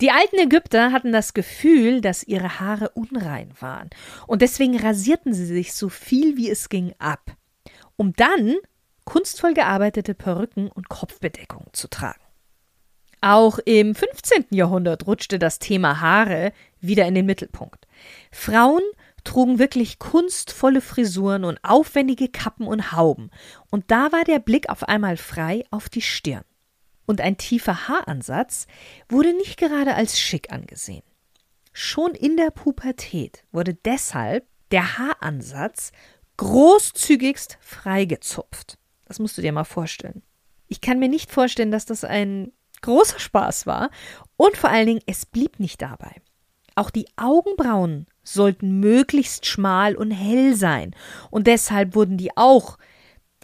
Die 0.00 0.10
alten 0.10 0.38
Ägypter 0.38 0.92
hatten 0.92 1.12
das 1.12 1.34
Gefühl, 1.34 2.00
dass 2.00 2.24
ihre 2.24 2.60
Haare 2.60 2.90
unrein 2.90 3.52
waren, 3.60 3.90
und 4.26 4.42
deswegen 4.42 4.78
rasierten 4.78 5.34
sie 5.34 5.46
sich 5.46 5.74
so 5.74 5.88
viel 5.88 6.36
wie 6.36 6.50
es 6.50 6.68
ging 6.68 6.94
ab, 6.98 7.36
um 7.96 8.12
dann 8.14 8.56
kunstvoll 9.04 9.54
gearbeitete 9.54 10.14
Perücken 10.14 10.68
und 10.68 10.88
Kopfbedeckungen 10.88 11.68
zu 11.72 11.88
tragen. 11.88 12.20
Auch 13.20 13.58
im 13.64 13.94
15. 13.94 14.46
Jahrhundert 14.50 15.06
rutschte 15.06 15.38
das 15.38 15.58
Thema 15.58 16.00
Haare 16.00 16.52
wieder 16.80 17.06
in 17.06 17.14
den 17.14 17.26
Mittelpunkt. 17.26 17.88
Frauen 18.30 18.82
trugen 19.24 19.58
wirklich 19.58 19.98
kunstvolle 19.98 20.80
Frisuren 20.80 21.44
und 21.44 21.58
aufwendige 21.62 22.28
Kappen 22.28 22.66
und 22.66 22.92
Hauben, 22.92 23.30
und 23.70 23.90
da 23.90 24.12
war 24.12 24.24
der 24.24 24.38
Blick 24.38 24.68
auf 24.68 24.84
einmal 24.84 25.16
frei 25.16 25.64
auf 25.70 25.88
die 25.88 26.02
Stirn. 26.02 26.44
Und 27.08 27.22
ein 27.22 27.38
tiefer 27.38 27.88
Haaransatz 27.88 28.66
wurde 29.08 29.32
nicht 29.32 29.58
gerade 29.58 29.94
als 29.94 30.20
schick 30.20 30.52
angesehen. 30.52 31.02
Schon 31.72 32.10
in 32.10 32.36
der 32.36 32.50
Pubertät 32.50 33.44
wurde 33.50 33.72
deshalb 33.72 34.46
der 34.70 34.98
Haaransatz 34.98 35.92
großzügigst 36.36 37.56
freigezupft. 37.62 38.78
Das 39.06 39.20
musst 39.20 39.38
du 39.38 39.42
dir 39.42 39.52
mal 39.52 39.64
vorstellen. 39.64 40.22
Ich 40.66 40.82
kann 40.82 40.98
mir 40.98 41.08
nicht 41.08 41.30
vorstellen, 41.30 41.70
dass 41.70 41.86
das 41.86 42.04
ein 42.04 42.52
großer 42.82 43.18
Spaß 43.18 43.66
war 43.66 43.88
und 44.36 44.58
vor 44.58 44.68
allen 44.68 44.86
Dingen, 44.86 45.02
es 45.06 45.24
blieb 45.24 45.60
nicht 45.60 45.80
dabei. 45.80 46.14
Auch 46.74 46.90
die 46.90 47.08
Augenbrauen 47.16 48.04
sollten 48.22 48.80
möglichst 48.80 49.46
schmal 49.46 49.96
und 49.96 50.10
hell 50.10 50.54
sein. 50.54 50.94
Und 51.30 51.46
deshalb 51.46 51.94
wurden 51.94 52.18
die 52.18 52.36
auch 52.36 52.76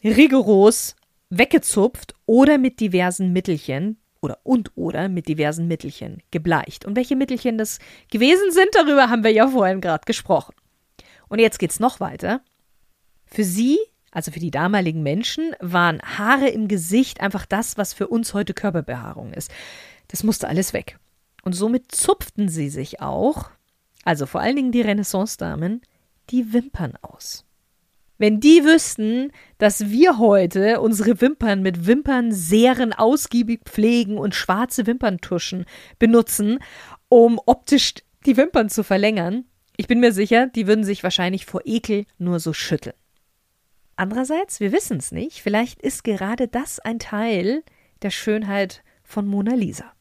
rigoros 0.04 0.96
weggezupft 1.38 2.14
oder 2.26 2.58
mit 2.58 2.80
diversen 2.80 3.32
Mittelchen 3.32 3.98
oder 4.20 4.38
und 4.42 4.72
oder 4.74 5.08
mit 5.08 5.28
diversen 5.28 5.68
Mittelchen 5.68 6.22
gebleicht. 6.30 6.84
Und 6.84 6.96
welche 6.96 7.16
Mittelchen 7.16 7.58
das 7.58 7.78
gewesen 8.10 8.50
sind, 8.50 8.68
darüber 8.72 9.10
haben 9.10 9.22
wir 9.22 9.32
ja 9.32 9.48
vorhin 9.48 9.80
gerade 9.80 10.04
gesprochen. 10.06 10.54
Und 11.28 11.38
jetzt 11.38 11.58
geht's 11.58 11.80
noch 11.80 12.00
weiter. 12.00 12.40
Für 13.26 13.44
sie, 13.44 13.78
also 14.10 14.30
für 14.30 14.40
die 14.40 14.50
damaligen 14.50 15.02
Menschen, 15.02 15.54
waren 15.60 16.00
Haare 16.00 16.48
im 16.48 16.68
Gesicht 16.68 17.20
einfach 17.20 17.46
das, 17.46 17.76
was 17.76 17.92
für 17.92 18.08
uns 18.08 18.32
heute 18.34 18.54
Körperbehaarung 18.54 19.32
ist. 19.32 19.50
Das 20.08 20.22
musste 20.22 20.48
alles 20.48 20.72
weg. 20.72 20.98
Und 21.42 21.52
somit 21.52 21.92
zupften 21.92 22.48
sie 22.48 22.70
sich 22.70 23.00
auch, 23.02 23.50
also 24.04 24.26
vor 24.26 24.40
allen 24.40 24.56
Dingen 24.56 24.72
die 24.72 24.80
Renaissance-Damen, 24.80 25.82
die 26.30 26.52
Wimpern 26.52 26.94
aus. 27.02 27.44
Wenn 28.16 28.38
die 28.38 28.64
wüssten, 28.64 29.32
dass 29.58 29.90
wir 29.90 30.18
heute 30.18 30.80
unsere 30.80 31.20
Wimpern 31.20 31.62
mit 31.62 31.86
Wimpernserien 31.86 32.92
ausgiebig 32.92 33.62
pflegen 33.64 34.18
und 34.18 34.34
schwarze 34.34 34.86
Wimperntuschen 34.86 35.64
benutzen, 35.98 36.60
um 37.08 37.40
optisch 37.44 37.94
die 38.24 38.36
Wimpern 38.36 38.68
zu 38.68 38.84
verlängern, 38.84 39.44
ich 39.76 39.88
bin 39.88 39.98
mir 39.98 40.12
sicher, 40.12 40.46
die 40.46 40.68
würden 40.68 40.84
sich 40.84 41.02
wahrscheinlich 41.02 41.46
vor 41.46 41.62
Ekel 41.64 42.06
nur 42.18 42.38
so 42.38 42.52
schütteln. 42.52 42.94
Andererseits, 43.96 44.60
wir 44.60 44.72
wissen 44.72 44.98
es 44.98 45.12
nicht, 45.12 45.42
vielleicht 45.42 45.82
ist 45.82 46.04
gerade 46.04 46.46
das 46.46 46.78
ein 46.78 46.98
Teil 46.98 47.64
der 48.02 48.10
Schönheit 48.10 48.82
von 49.02 49.26
Mona 49.26 49.54
Lisa. 49.54 49.92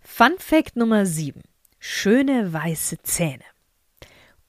Fun 0.00 0.34
Fact 0.38 0.76
Nummer 0.76 1.06
7. 1.06 1.40
Schöne 1.78 2.52
weiße 2.52 2.98
Zähne. 3.02 3.44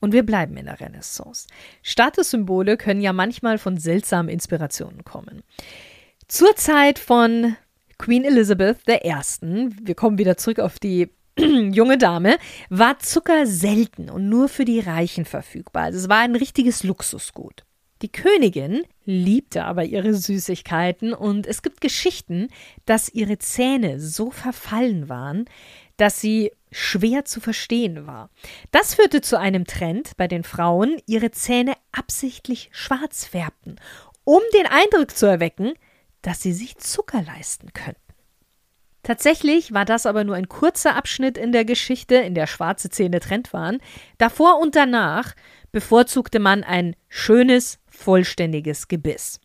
Und 0.06 0.12
wir 0.12 0.24
bleiben 0.24 0.56
in 0.56 0.68
der 0.68 0.80
Renaissance. 0.80 1.48
Statussymbole 1.82 2.78
können 2.78 3.02
ja 3.02 3.12
manchmal 3.12 3.58
von 3.58 3.80
seltsamen 3.80 4.30
Inspirationen 4.30 5.04
kommen. 5.04 5.42
Zur 6.28 6.56
Zeit 6.56 7.00
von 7.00 7.56
Queen 7.98 8.24
Elizabeth 8.24 8.88
I., 8.88 9.16
wir 9.82 9.96
kommen 9.96 10.20
wieder 10.20 10.38
zurück 10.38 10.60
auf 10.60 10.78
die 10.78 11.10
junge 11.40 11.98
Dame, 11.98 12.38
war 12.70 13.00
Zucker 13.00 13.48
selten 13.48 14.12
und 14.12 14.30
nur 14.30 14.48
für 14.48 14.64
die 14.64 14.80
Reichen 14.80 15.26
verfügbar. 15.26 15.86
Also 15.86 15.98
es 15.98 16.08
war 16.08 16.20
ein 16.20 16.36
richtiges 16.36 16.84
Luxusgut. 16.84 17.66
Die 18.04 18.12
Königin 18.12 18.84
liebte 19.06 19.64
aber 19.64 19.86
ihre 19.86 20.14
Süßigkeiten 20.14 21.16
und 21.16 21.48
es 21.48 21.64
gibt 21.64 21.82
Geschichten, 21.82 22.50
dass 22.86 23.10
ihre 23.10 23.40
Zähne 23.40 24.00
so 24.00 24.30
verfallen 24.30 25.10
waren, 25.10 25.46
dass 25.98 26.22
sie 26.22 26.52
schwer 26.76 27.24
zu 27.24 27.40
verstehen 27.40 28.06
war. 28.06 28.30
Das 28.72 28.96
führte 28.96 29.22
zu 29.22 29.40
einem 29.40 29.66
Trend 29.66 30.18
bei 30.18 30.28
den 30.28 30.44
Frauen, 30.44 30.98
ihre 31.06 31.32
Zähne 31.32 31.74
absichtlich 31.94 32.70
schwarz 32.74 33.26
färbten, 33.26 33.80
um 34.26 34.42
den 34.54 34.68
Eindruck 34.68 35.12
zu 35.12 35.26
erwecken, 35.26 35.74
dass 36.22 36.42
sie 36.42 36.52
sich 36.52 36.78
Zucker 36.78 37.22
leisten 37.22 37.72
könnten. 37.72 38.02
Tatsächlich 39.04 39.72
war 39.72 39.86
das 39.86 40.06
aber 40.06 40.26
nur 40.26 40.36
ein 40.36 40.50
kurzer 40.50 40.96
Abschnitt 40.96 41.38
in 41.38 41.54
der 41.54 41.64
Geschichte, 41.64 42.16
in 42.16 42.36
der 42.36 42.48
schwarze 42.48 42.90
Zähne 42.90 43.22
Trend 43.22 43.54
waren. 43.54 43.78
Davor 44.18 44.60
und 44.60 44.76
danach 44.76 45.34
bevorzugte 45.72 46.40
man 46.40 46.64
ein 46.64 46.96
schönes, 47.08 47.80
vollständiges 47.88 48.88
Gebiss. 48.90 49.40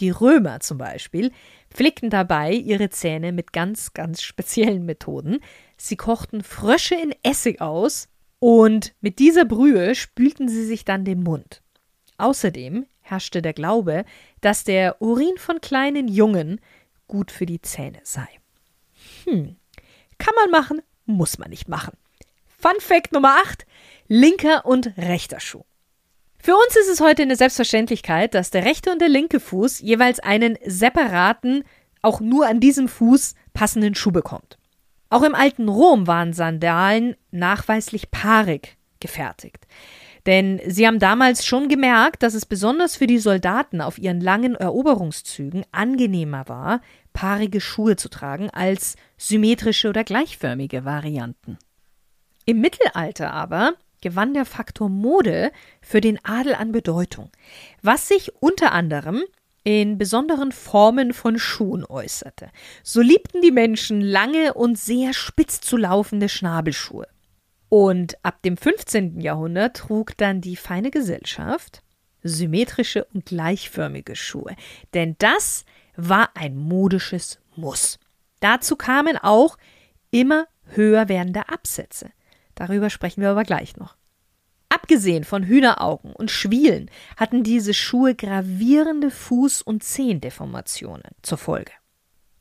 Die 0.00 0.10
Römer 0.10 0.60
zum 0.60 0.76
Beispiel 0.76 1.32
pflegten 1.70 2.10
dabei 2.10 2.52
ihre 2.52 2.90
Zähne 2.90 3.32
mit 3.32 3.52
ganz, 3.52 3.94
ganz 3.94 4.20
speziellen 4.20 4.84
Methoden. 4.84 5.38
Sie 5.76 5.96
kochten 5.96 6.42
Frösche 6.42 6.94
in 6.94 7.14
Essig 7.22 7.60
aus 7.60 8.08
und 8.38 8.94
mit 9.00 9.18
dieser 9.18 9.44
Brühe 9.44 9.94
spülten 9.94 10.48
sie 10.48 10.64
sich 10.64 10.84
dann 10.84 11.04
den 11.04 11.22
Mund. 11.22 11.62
Außerdem 12.18 12.86
herrschte 13.00 13.42
der 13.42 13.52
Glaube, 13.52 14.04
dass 14.40 14.64
der 14.64 15.00
Urin 15.00 15.36
von 15.36 15.60
kleinen 15.60 16.08
Jungen 16.08 16.60
gut 17.08 17.30
für 17.30 17.46
die 17.46 17.60
Zähne 17.60 18.00
sei. 18.02 18.26
Hm, 19.24 19.56
kann 20.18 20.34
man 20.36 20.50
machen, 20.50 20.82
muss 21.04 21.38
man 21.38 21.50
nicht 21.50 21.68
machen. 21.68 21.96
Fun 22.58 22.80
Fact 22.80 23.12
Nummer 23.12 23.36
8: 23.44 23.66
linker 24.08 24.64
und 24.64 24.96
rechter 24.96 25.40
Schuh. 25.40 25.64
Für 26.38 26.54
uns 26.54 26.76
ist 26.76 26.88
es 26.88 27.00
heute 27.00 27.22
eine 27.22 27.36
Selbstverständlichkeit, 27.36 28.34
dass 28.34 28.50
der 28.50 28.64
rechte 28.64 28.90
und 28.92 29.00
der 29.00 29.08
linke 29.08 29.40
Fuß 29.40 29.80
jeweils 29.80 30.20
einen 30.20 30.58
separaten, 30.64 31.64
auch 32.02 32.20
nur 32.20 32.46
an 32.46 32.60
diesem 32.60 32.88
Fuß 32.88 33.34
passenden 33.52 33.94
Schuh 33.94 34.12
bekommt. 34.12 34.58
Auch 35.16 35.22
im 35.22 35.34
alten 35.34 35.70
Rom 35.70 36.06
waren 36.06 36.34
Sandalen 36.34 37.16
nachweislich 37.30 38.10
paarig 38.10 38.76
gefertigt. 39.00 39.66
Denn 40.26 40.60
sie 40.66 40.86
haben 40.86 40.98
damals 40.98 41.46
schon 41.46 41.70
gemerkt, 41.70 42.22
dass 42.22 42.34
es 42.34 42.44
besonders 42.44 42.96
für 42.96 43.06
die 43.06 43.16
Soldaten 43.16 43.80
auf 43.80 43.96
ihren 43.96 44.20
langen 44.20 44.56
Eroberungszügen 44.56 45.64
angenehmer 45.72 46.50
war, 46.50 46.82
paarige 47.14 47.62
Schuhe 47.62 47.96
zu 47.96 48.10
tragen 48.10 48.50
als 48.50 48.96
symmetrische 49.16 49.88
oder 49.88 50.04
gleichförmige 50.04 50.84
Varianten. 50.84 51.56
Im 52.44 52.60
Mittelalter 52.60 53.32
aber 53.32 53.72
gewann 54.02 54.34
der 54.34 54.44
Faktor 54.44 54.90
Mode 54.90 55.50
für 55.80 56.02
den 56.02 56.22
Adel 56.26 56.54
an 56.54 56.72
Bedeutung, 56.72 57.30
was 57.80 58.06
sich 58.06 58.34
unter 58.42 58.72
anderem 58.72 59.22
in 59.66 59.98
besonderen 59.98 60.52
Formen 60.52 61.12
von 61.12 61.40
Schuhen 61.40 61.84
äußerte. 61.84 62.50
So 62.84 63.00
liebten 63.00 63.42
die 63.42 63.50
Menschen 63.50 64.00
lange 64.00 64.54
und 64.54 64.78
sehr 64.78 65.12
spitz 65.12 65.60
zu 65.60 65.76
laufende 65.76 66.28
Schnabelschuhe. 66.28 67.08
Und 67.68 68.16
ab 68.24 68.42
dem 68.42 68.56
15. 68.56 69.20
Jahrhundert 69.20 69.76
trug 69.76 70.16
dann 70.18 70.40
die 70.40 70.54
feine 70.54 70.92
Gesellschaft 70.92 71.82
symmetrische 72.22 73.06
und 73.06 73.26
gleichförmige 73.26 74.14
Schuhe. 74.14 74.54
Denn 74.94 75.16
das 75.18 75.64
war 75.96 76.30
ein 76.34 76.56
modisches 76.56 77.40
Muss. 77.56 77.98
Dazu 78.38 78.76
kamen 78.76 79.18
auch 79.18 79.58
immer 80.12 80.46
höher 80.66 81.08
werdende 81.08 81.48
Absätze. 81.48 82.10
Darüber 82.54 82.88
sprechen 82.88 83.20
wir 83.20 83.30
aber 83.30 83.42
gleich 83.42 83.76
noch. 83.76 83.96
Abgesehen 84.76 85.24
von 85.24 85.42
Hühneraugen 85.42 86.12
und 86.12 86.30
Schwielen 86.30 86.90
hatten 87.16 87.42
diese 87.42 87.72
Schuhe 87.72 88.14
gravierende 88.14 89.08
Fuß- 89.08 89.62
und 89.64 89.82
Zehendeformationen 89.82 91.12
zur 91.22 91.38
Folge. 91.38 91.72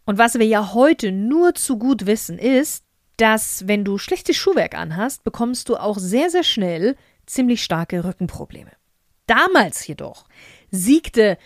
Und 0.06 0.18
was 0.18 0.38
wir 0.38 0.46
ja 0.46 0.74
heute 0.74 1.14
nur 1.14 1.56
zu 1.56 1.80
gut 1.80 2.08
wissen, 2.08 2.38
ist, 2.38 2.84
dass 3.16 3.70
wenn 3.70 3.86
du 3.86 3.98
schlechtes 3.98 4.36
Schuhwerk 4.36 4.76
anhast, 4.78 5.24
bekommst 5.24 5.70
du 5.70 5.78
auch 5.78 5.98
sehr, 5.98 6.30
sehr 6.30 6.44
schnell 6.44 6.98
ziemlich 7.26 7.64
starke 7.64 8.04
Rückenprobleme. 8.04 8.72
Damals 9.28 9.88
jedoch 9.88 10.26
siegte, 10.72 11.38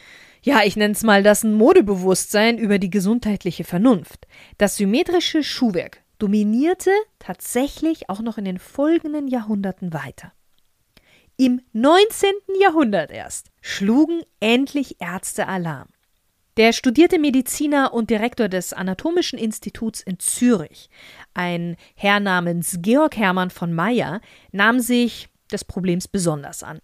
ja, 0.41 0.63
ich 0.63 0.75
nenne 0.75 0.93
es 0.93 1.03
mal 1.03 1.21
das 1.21 1.43
Modebewusstsein 1.43 2.57
über 2.57 2.79
die 2.79 2.89
gesundheitliche 2.89 3.63
Vernunft. 3.63 4.25
Das 4.57 4.77
symmetrische 4.77 5.43
Schuhwerk 5.43 6.01
dominierte 6.17 6.89
tatsächlich 7.19 8.09
auch 8.09 8.21
noch 8.21 8.39
in 8.39 8.45
den 8.45 8.57
folgenden 8.57 9.27
Jahrhunderten 9.27 9.93
weiter. 9.93 10.33
Im 11.41 11.61
19. 11.71 12.31
Jahrhundert 12.59 13.11
erst 13.11 13.47
schlugen 13.61 14.23
endlich 14.41 14.99
Ärzte 14.99 15.47
Alarm. 15.47 15.87
Der 16.57 16.73
studierte 16.73 17.17
Mediziner 17.17 17.93
und 17.93 18.09
Direktor 18.09 18.49
des 18.49 18.73
Anatomischen 18.73 19.39
Instituts 19.39 20.01
in 20.01 20.19
Zürich, 20.19 20.89
ein 21.33 21.77
Herr 21.95 22.19
namens 22.19 22.79
Georg 22.81 23.15
Hermann 23.15 23.51
von 23.51 23.71
Meyer, 23.71 24.19
nahm 24.51 24.81
sich 24.81 25.29
des 25.49 25.63
Problems 25.63 26.09
besonders 26.09 26.61
an. 26.61 26.79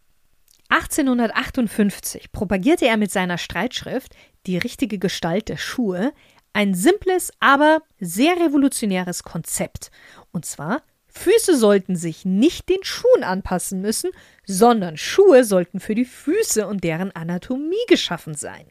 1858 0.69 2.31
propagierte 2.31 2.87
er 2.87 2.95
mit 2.95 3.11
seiner 3.11 3.37
Streitschrift 3.37 4.15
Die 4.45 4.57
richtige 4.57 4.99
Gestalt 4.99 5.49
der 5.49 5.57
Schuhe 5.57 6.13
ein 6.53 6.75
simples, 6.75 7.33
aber 7.41 7.81
sehr 7.99 8.37
revolutionäres 8.37 9.23
Konzept. 9.23 9.91
Und 10.31 10.45
zwar, 10.45 10.81
Füße 11.15 11.57
sollten 11.57 11.95
sich 11.95 12.25
nicht 12.25 12.69
den 12.69 12.83
Schuhen 12.83 13.23
anpassen 13.23 13.81
müssen, 13.81 14.11
sondern 14.45 14.97
Schuhe 14.97 15.43
sollten 15.43 15.79
für 15.79 15.95
die 15.95 16.05
Füße 16.05 16.67
und 16.67 16.83
deren 16.83 17.11
Anatomie 17.15 17.75
geschaffen 17.87 18.35
sein. 18.35 18.67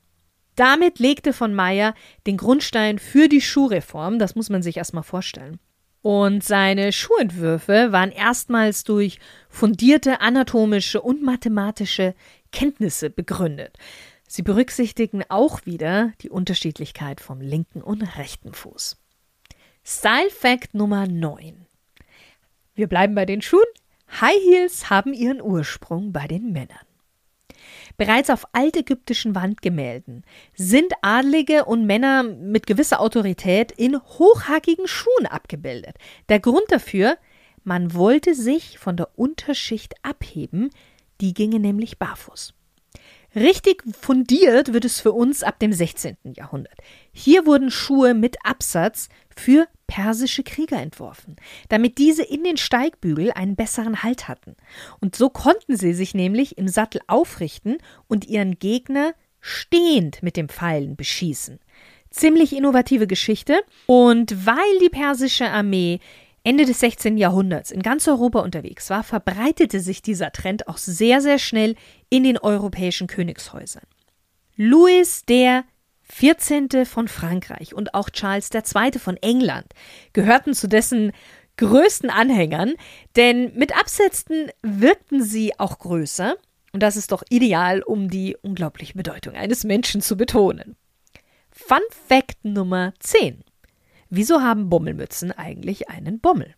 Damit 0.55 0.99
legte 0.99 1.33
von 1.33 1.55
Meyer 1.55 1.95
den 2.27 2.37
Grundstein 2.37 2.99
für 2.99 3.29
die 3.29 3.41
Schuhreform, 3.41 4.19
das 4.19 4.37
muss 4.37 4.51
man 4.51 4.63
sich 4.63 4.77
erstmal 4.77 5.03
vorstellen. 5.03 5.59
Und 6.03 6.45
seine 6.45 6.92
Schuhentwürfe 6.92 7.90
waren 7.90 8.12
erstmals 8.12 8.85
durch 8.85 9.18
fundierte 9.49 10.21
anatomische 10.21 11.01
und 11.01 11.23
mathematische 11.23 12.14
Kenntnisse 12.53 13.09
begründet. 13.09 13.79
Sie 14.29 14.42
berücksichtigen 14.42 15.25
auch 15.29 15.64
wieder 15.64 16.12
die 16.21 16.29
Unterschiedlichkeit 16.29 17.21
vom 17.23 17.40
linken 17.40 17.83
und 17.83 18.03
rechten 18.18 18.53
Fuß. 18.53 18.99
Style 19.83 20.31
Fact 20.31 20.75
Nummer 20.75 21.07
9. 21.07 21.66
Wir 22.75 22.89
bleiben 22.89 23.15
bei 23.15 23.25
den 23.25 23.43
Schuhen. 23.43 23.63
High 24.21 24.43
Heels 24.43 24.91
haben 24.91 25.13
ihren 25.13 25.41
Ursprung 25.41 26.13
bei 26.13 26.27
den 26.27 26.53
Männern. 26.53 26.79
Bereits 27.97 28.31
auf 28.31 28.47
altägyptischen 28.53 29.35
Wandgemälden 29.35 30.25
sind 30.55 30.93
Adlige 31.03 31.65
und 31.65 31.87
Männer 31.87 32.25
mit 32.25 32.67
gewisser 32.67 33.01
Autorität 33.01 33.73
in 33.73 34.01
hochhackigen 34.01 34.89
Schuhen 34.89 35.27
abgebildet. 35.27 35.97
Der 36.29 36.41
Grund 36.41 36.65
dafür, 36.71 37.17
man 37.63 37.95
wollte 37.95 38.35
sich 38.35 38.79
von 38.79 38.97
der 38.97 39.17
Unterschicht 39.17 39.95
abheben, 40.03 40.71
die 41.21 41.33
ginge 41.33 41.61
nämlich 41.61 41.99
barfuß. 41.99 42.55
Richtig 43.35 43.83
fundiert 44.01 44.73
wird 44.73 44.85
es 44.85 45.01
für 45.01 45.12
uns 45.12 45.42
ab 45.42 45.59
dem 45.59 45.73
16. 45.73 46.16
Jahrhundert. 46.37 46.79
Hier 47.12 47.47
wurden 47.47 47.70
Schuhe 47.70 48.14
mit 48.14 48.37
Absatz 48.44 49.09
für 49.37 49.66
persische 49.88 50.44
Krieger 50.44 50.81
entworfen, 50.81 51.37
damit 51.68 51.99
diese 51.99 52.23
in 52.23 52.44
den 52.44 52.57
Steigbügel 52.57 53.33
einen 53.33 53.57
besseren 53.57 54.03
Halt 54.05 54.29
hatten. 54.29 54.55
Und 55.01 55.16
so 55.16 55.31
konnten 55.31 55.77
sie 55.77 55.94
sich 55.94 56.14
nämlich 56.14 56.59
im 56.59 56.68
Sattel 56.68 57.01
aufrichten 57.09 57.79
und 58.07 58.27
ihren 58.27 58.59
Gegner 58.59 59.14
stehend 59.40 60.23
mit 60.23 60.37
dem 60.37 60.49
Pfeilen 60.49 60.94
beschießen. 60.94 61.59
Ziemlich 62.11 62.55
innovative 62.55 63.09
Geschichte. 63.09 63.61
Und 63.87 64.47
weil 64.47 64.79
die 64.81 64.88
persische 64.88 65.51
Armee 65.51 65.99
Ende 66.46 66.66
des 66.66 66.80
16. 66.80 67.16
Jahrhunderts 67.16 67.70
in 67.70 67.83
ganz 67.83 68.07
Europa 68.07 68.40
unterwegs 68.40 68.90
war, 68.90 69.02
verbreitete 69.02 69.80
sich 69.80 70.02
dieser 70.02 70.30
Trend 70.30 70.68
auch 70.68 70.76
sehr, 70.76 71.22
sehr 71.22 71.38
schnell 71.38 71.74
in 72.11 72.22
den 72.22 72.37
europäischen 72.37 73.07
Königshäusern. 73.07 73.85
Louis 74.54 75.24
der 75.24 75.64
14. 76.02 76.85
von 76.85 77.09
Frankreich 77.09 77.74
und 77.74 77.94
auch 77.94 78.11
Charles 78.11 78.50
II. 78.52 78.98
von 78.98 79.16
England 79.16 79.72
gehörten 80.12 80.52
zu 80.52 80.68
dessen 80.68 81.12
größten 81.57 82.11
Anhängern, 82.11 82.74
denn 83.16 83.54
mit 83.54 83.74
Absätzen 83.74 84.50
wirkten 84.61 85.22
sie 85.22 85.59
auch 85.59 85.78
größer, 85.78 86.37
und 86.72 86.83
das 86.83 86.96
ist 86.96 87.11
doch 87.12 87.22
ideal, 87.30 87.83
um 87.83 88.11
die 88.11 88.37
unglaubliche 88.42 88.94
Bedeutung 88.94 89.35
eines 89.35 89.64
Menschen 89.64 90.02
zu 90.02 90.16
betonen. 90.16 90.76
Fun 91.50 91.80
Fact 92.09 92.44
Nummer 92.44 92.92
10. 92.98 93.44
Wieso 94.16 94.42
haben 94.42 94.68
Bommelmützen 94.68 95.33
eigentlich 95.33 95.88
einen 95.88 96.20
Bommel? 96.20 96.55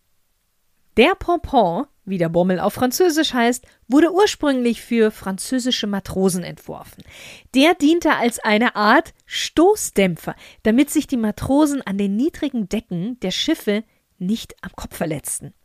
Der 0.95 1.15
Pompon, 1.15 1.87
wie 2.05 2.19
der 2.19 2.29
Bommel 2.29 2.59
auf 2.59 2.75
Französisch 2.75 3.33
heißt, 3.33 3.65
wurde 3.87 4.13
ursprünglich 4.13 4.83
für 4.83 5.09
französische 5.09 5.87
Matrosen 5.87 6.43
entworfen. 6.43 7.03
Der 7.55 7.73
diente 7.73 8.13
als 8.13 8.37
eine 8.37 8.75
Art 8.75 9.15
Stoßdämpfer, 9.25 10.35
damit 10.61 10.91
sich 10.91 11.07
die 11.07 11.17
Matrosen 11.17 11.81
an 11.81 11.97
den 11.97 12.15
niedrigen 12.15 12.69
Decken 12.69 13.19
der 13.21 13.31
Schiffe 13.31 13.83
nicht 14.19 14.53
am 14.61 14.73
Kopf 14.75 14.95
verletzten. 14.95 15.55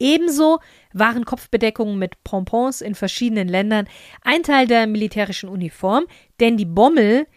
Ebenso 0.00 0.58
waren 0.92 1.24
Kopfbedeckungen 1.24 1.96
mit 1.96 2.24
Pompons 2.24 2.80
in 2.80 2.96
verschiedenen 2.96 3.46
Ländern 3.46 3.86
ein 4.22 4.42
Teil 4.42 4.66
der 4.66 4.88
militärischen 4.88 5.48
Uniform, 5.48 6.06
denn 6.40 6.56
die 6.56 6.64
Bommel 6.64 7.28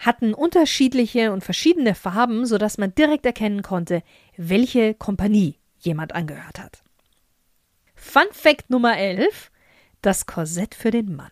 hatten 0.00 0.34
unterschiedliche 0.34 1.30
und 1.30 1.44
verschiedene 1.44 1.94
Farben, 1.94 2.46
sodass 2.46 2.78
man 2.78 2.94
direkt 2.94 3.24
erkennen 3.26 3.62
konnte, 3.62 4.02
welche 4.36 4.94
Kompanie 4.94 5.56
jemand 5.78 6.14
angehört 6.14 6.58
hat. 6.58 6.82
Fun 7.94 8.26
Fact 8.32 8.70
Nummer 8.70 8.96
11: 8.96 9.50
Das 10.02 10.26
Korsett 10.26 10.74
für 10.74 10.90
den 10.90 11.14
Mann. 11.14 11.30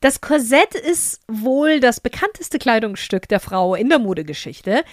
Das 0.00 0.20
Korsett 0.20 0.74
ist 0.74 1.22
wohl 1.26 1.80
das 1.80 2.00
bekannteste 2.00 2.58
Kleidungsstück 2.58 3.28
der 3.28 3.40
Frau 3.40 3.74
in 3.74 3.88
der 3.88 3.98
Modegeschichte. 3.98 4.84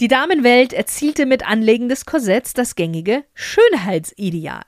Die 0.00 0.08
Damenwelt 0.08 0.72
erzielte 0.72 1.26
mit 1.26 1.46
Anlegen 1.46 1.88
des 1.88 2.06
Korsetts 2.06 2.54
das 2.54 2.74
gängige 2.74 3.24
Schönheitsideal. 3.34 4.64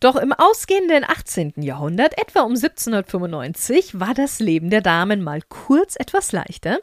Doch 0.00 0.16
im 0.16 0.32
ausgehenden 0.32 1.04
18. 1.04 1.54
Jahrhundert, 1.56 2.16
etwa 2.18 2.42
um 2.42 2.52
1795, 2.52 3.98
war 3.98 4.14
das 4.14 4.38
Leben 4.38 4.70
der 4.70 4.80
Damen 4.80 5.22
mal 5.22 5.42
kurz 5.48 5.96
etwas 5.96 6.30
leichter. 6.30 6.78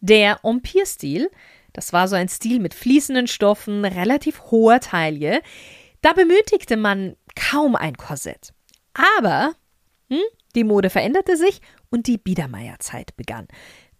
Der 0.00 0.40
Empire-Stil, 0.42 1.30
das 1.72 1.92
war 1.92 2.08
so 2.08 2.16
ein 2.16 2.28
Stil 2.28 2.58
mit 2.58 2.74
fließenden 2.74 3.28
Stoffen, 3.28 3.84
relativ 3.84 4.42
hoher 4.50 4.80
Taille, 4.80 5.42
da 6.02 6.12
benötigte 6.12 6.76
man 6.76 7.16
kaum 7.36 7.76
ein 7.76 7.96
Korsett. 7.96 8.52
Aber 8.94 9.54
hm, 10.08 10.22
die 10.56 10.64
Mode 10.64 10.90
veränderte 10.90 11.36
sich 11.36 11.60
und 11.90 12.08
die 12.08 12.18
Biedermeierzeit 12.18 13.16
begann, 13.16 13.46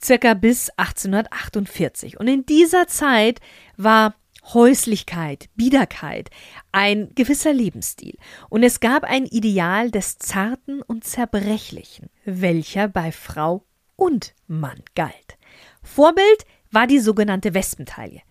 circa 0.02 0.35
bis 0.35 0.70
1848. 0.70 2.18
Und 2.18 2.26
in 2.26 2.46
dieser 2.46 2.88
Zeit 2.88 3.40
war 3.76 4.16
Häuslichkeit, 4.54 5.48
Biederkeit, 5.56 6.30
ein 6.72 7.11
gewisser 7.14 7.52
Lebensstil. 7.52 8.16
Und 8.48 8.62
es 8.62 8.80
gab 8.80 9.04
ein 9.04 9.26
Ideal 9.26 9.90
des 9.90 10.18
Zarten 10.18 10.82
und 10.82 11.04
Zerbrechlichen, 11.04 12.11
welcher 12.24 12.88
bei 12.88 13.12
Frau 13.12 13.64
und 13.96 14.35
Mann 14.46 14.82
galt. 14.94 15.38
Vorbild 15.82 16.44
war 16.70 16.87
die 16.87 17.00
sogenannte 17.00 17.54
Wespentaille. 17.54 18.22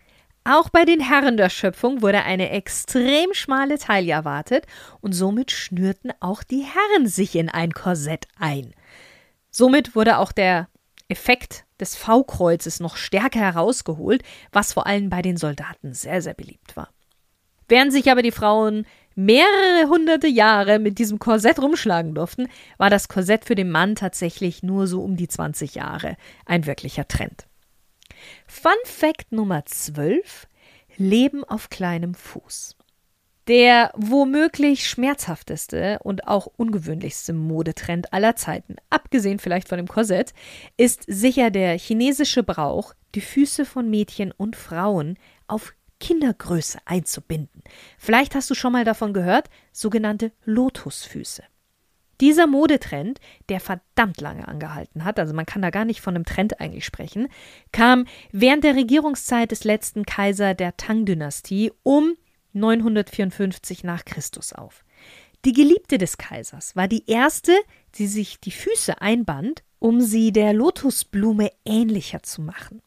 Auch 0.43 0.69
bei 0.69 0.85
den 0.85 0.99
Herren 0.99 1.37
der 1.37 1.49
Schöpfung 1.49 2.03
wurde 2.03 2.21
eine 2.21 2.51
extrem 2.51 3.33
schmale 3.33 3.79
Taille 3.79 4.11
erwartet 4.11 4.67
und 5.01 5.13
somit 5.13 5.51
schnürten 5.51 6.13
auch 6.19 6.43
die 6.43 6.63
Herren 6.63 7.07
sich 7.07 7.35
in 7.35 7.49
ein 7.49 7.71
Korsett 7.71 8.27
ein. 8.37 8.75
Somit 9.49 9.95
wurde 9.95 10.19
auch 10.19 10.31
der 10.31 10.69
Effekt 11.07 11.64
des 11.79 11.95
V-Kreuzes 11.95 12.79
noch 12.79 12.95
stärker 12.97 13.39
herausgeholt, 13.39 14.23
was 14.51 14.73
vor 14.73 14.87
allem 14.87 15.09
bei 15.09 15.21
den 15.21 15.37
Soldaten 15.37 15.93
sehr, 15.93 16.21
sehr 16.21 16.33
beliebt 16.33 16.75
war. 16.75 16.89
Während 17.67 17.91
sich 17.91 18.11
aber 18.11 18.21
die 18.21 18.31
Frauen 18.31 18.85
mehrere 19.15 19.89
hunderte 19.89 20.27
Jahre 20.27 20.77
mit 20.77 20.99
diesem 20.99 21.19
Korsett 21.19 21.59
rumschlagen 21.59 22.13
durften, 22.13 22.47
war 22.77 22.89
das 22.89 23.07
Korsett 23.07 23.45
für 23.45 23.55
den 23.55 23.71
Mann 23.71 23.95
tatsächlich 23.95 24.61
nur 24.61 24.87
so 24.87 25.01
um 25.01 25.15
die 25.15 25.27
20 25.27 25.75
Jahre 25.75 26.17
ein 26.45 26.65
wirklicher 26.65 27.07
Trend. 27.07 27.47
Fun 28.45 28.71
Fact 28.83 29.31
Nummer 29.31 29.65
12: 29.65 30.47
Leben 30.97 31.43
auf 31.43 31.69
kleinem 31.69 32.13
Fuß. 32.13 32.75
Der 33.47 33.91
womöglich 33.95 34.89
schmerzhafteste 34.89 35.99
und 36.03 36.27
auch 36.27 36.47
ungewöhnlichste 36.47 37.31
Modetrend 37.31 38.11
aller 38.11 38.35
Zeiten, 38.35 38.77
abgesehen 38.89 39.37
vielleicht 39.37 39.69
von 39.69 39.77
dem 39.77 39.87
Korsett, 39.87 40.33
ist 40.77 41.03
sicher 41.07 41.51
der 41.51 41.77
chinesische 41.77 42.41
Brauch, 42.41 42.93
die 43.13 43.21
Füße 43.21 43.65
von 43.65 43.87
Mädchen 43.87 44.31
und 44.31 44.55
Frauen 44.55 45.17
auf 45.45 45.75
Kindergröße 45.99 46.79
einzubinden. 46.85 47.61
Vielleicht 47.99 48.33
hast 48.33 48.49
du 48.49 48.55
schon 48.55 48.73
mal 48.73 48.83
davon 48.83 49.13
gehört, 49.13 49.49
sogenannte 49.71 50.31
Lotusfüße. 50.45 51.43
Dieser 52.21 52.47
Modetrend, 52.47 53.19
der 53.49 53.59
verdammt 53.59 54.21
lange 54.21 54.47
angehalten 54.47 55.03
hat, 55.03 55.19
also 55.19 55.33
man 55.33 55.45
kann 55.45 55.61
da 55.61 55.69
gar 55.69 55.85
nicht 55.85 56.01
von 56.01 56.15
einem 56.15 56.25
Trend 56.25 56.59
eigentlich 56.59 56.85
sprechen, 56.85 57.27
kam 57.71 58.05
während 58.31 58.63
der 58.63 58.75
Regierungszeit 58.75 59.51
des 59.51 59.65
letzten 59.65 60.05
Kaiser 60.05 60.53
der 60.53 60.77
Tang-Dynastie 60.77 61.73
um 61.83 62.15
954 62.55 63.83
nach 63.83 64.05
Christus 64.05 64.53
auf. 64.53 64.83
Die 65.45 65.53
Geliebte 65.53 65.97
des 65.97 66.17
Kaisers 66.17 66.75
war 66.75 66.87
die 66.87 67.07
erste, 67.07 67.55
die 67.95 68.07
sich 68.07 68.39
die 68.39 68.51
Füße 68.51 68.99
einband, 69.01 69.63
um 69.79 70.01
sie 70.01 70.31
der 70.31 70.53
Lotusblume 70.53 71.51
ähnlicher 71.65 72.23
zu 72.23 72.41
machen. 72.41 72.81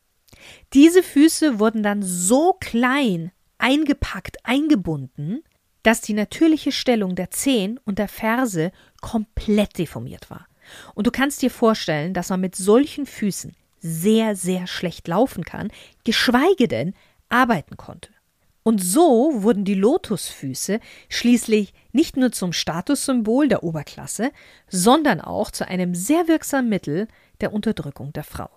Diese 0.73 1.03
Füße 1.03 1.59
wurden 1.61 1.83
dann 1.83 2.03
so 2.03 2.55
klein, 2.59 3.31
eingepackt, 3.59 4.39
eingebunden, 4.45 5.45
dass 5.83 6.01
die 6.01 6.15
natürliche 6.15 6.73
Stellung 6.73 7.15
der 7.15 7.31
Zehen 7.31 7.79
und 7.85 7.99
der 7.99 8.09
Ferse 8.09 8.73
komplett 9.01 9.79
deformiert 9.79 10.31
war. 10.31 10.47
Und 10.95 11.07
du 11.07 11.11
kannst 11.11 11.43
dir 11.43 11.51
vorstellen, 11.51 12.15
dass 12.15 12.31
man 12.31 12.41
mit 12.41 12.57
solchen 12.57 13.07
Füßen 13.07 13.55
sehr, 13.81 14.35
sehr 14.35 14.67
schlecht 14.67 15.09
laufen 15.09 15.45
kann, 15.45 15.71
geschweige 16.05 16.69
denn 16.69 16.95
arbeiten 17.29 17.77
konnte. 17.77 18.11
Und 18.69 18.81
so 18.81 19.31
wurden 19.43 19.65
die 19.65 19.73
Lotusfüße 19.73 20.81
schließlich 21.09 21.73
nicht 21.93 22.19
nur 22.19 22.33
zum 22.33 22.53
Statussymbol 22.53 23.49
der 23.49 23.63
Oberklasse, 23.63 24.31
sondern 24.69 25.23
auch 25.23 25.51
zu 25.51 25.67
einem 25.67 25.95
sehr 25.95 26.29
wirksamen 26.29 26.69
Mittel 26.69 27.09
der 27.41 27.55
Unterdrückung 27.55 28.13
der 28.13 28.25
Frau. 28.25 28.51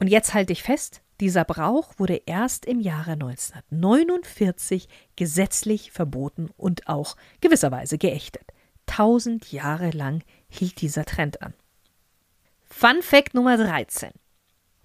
Und 0.00 0.08
jetzt 0.08 0.34
halte 0.34 0.52
ich 0.52 0.64
fest, 0.64 1.02
dieser 1.20 1.44
Brauch 1.44 1.92
wurde 1.96 2.22
erst 2.26 2.66
im 2.66 2.80
Jahre 2.80 3.12
1949 3.12 4.88
gesetzlich 5.14 5.92
verboten 5.92 6.50
und 6.56 6.88
auch 6.88 7.14
gewisserweise 7.40 7.98
geächtet. 7.98 8.48
Tausend 8.86 9.52
Jahre 9.52 9.90
lang 9.90 10.24
hielt 10.48 10.80
dieser 10.80 11.04
Trend 11.04 11.40
an. 11.40 11.54
Fun 12.68 13.00
Fact 13.00 13.34
Nummer 13.34 13.56
13. 13.56 14.10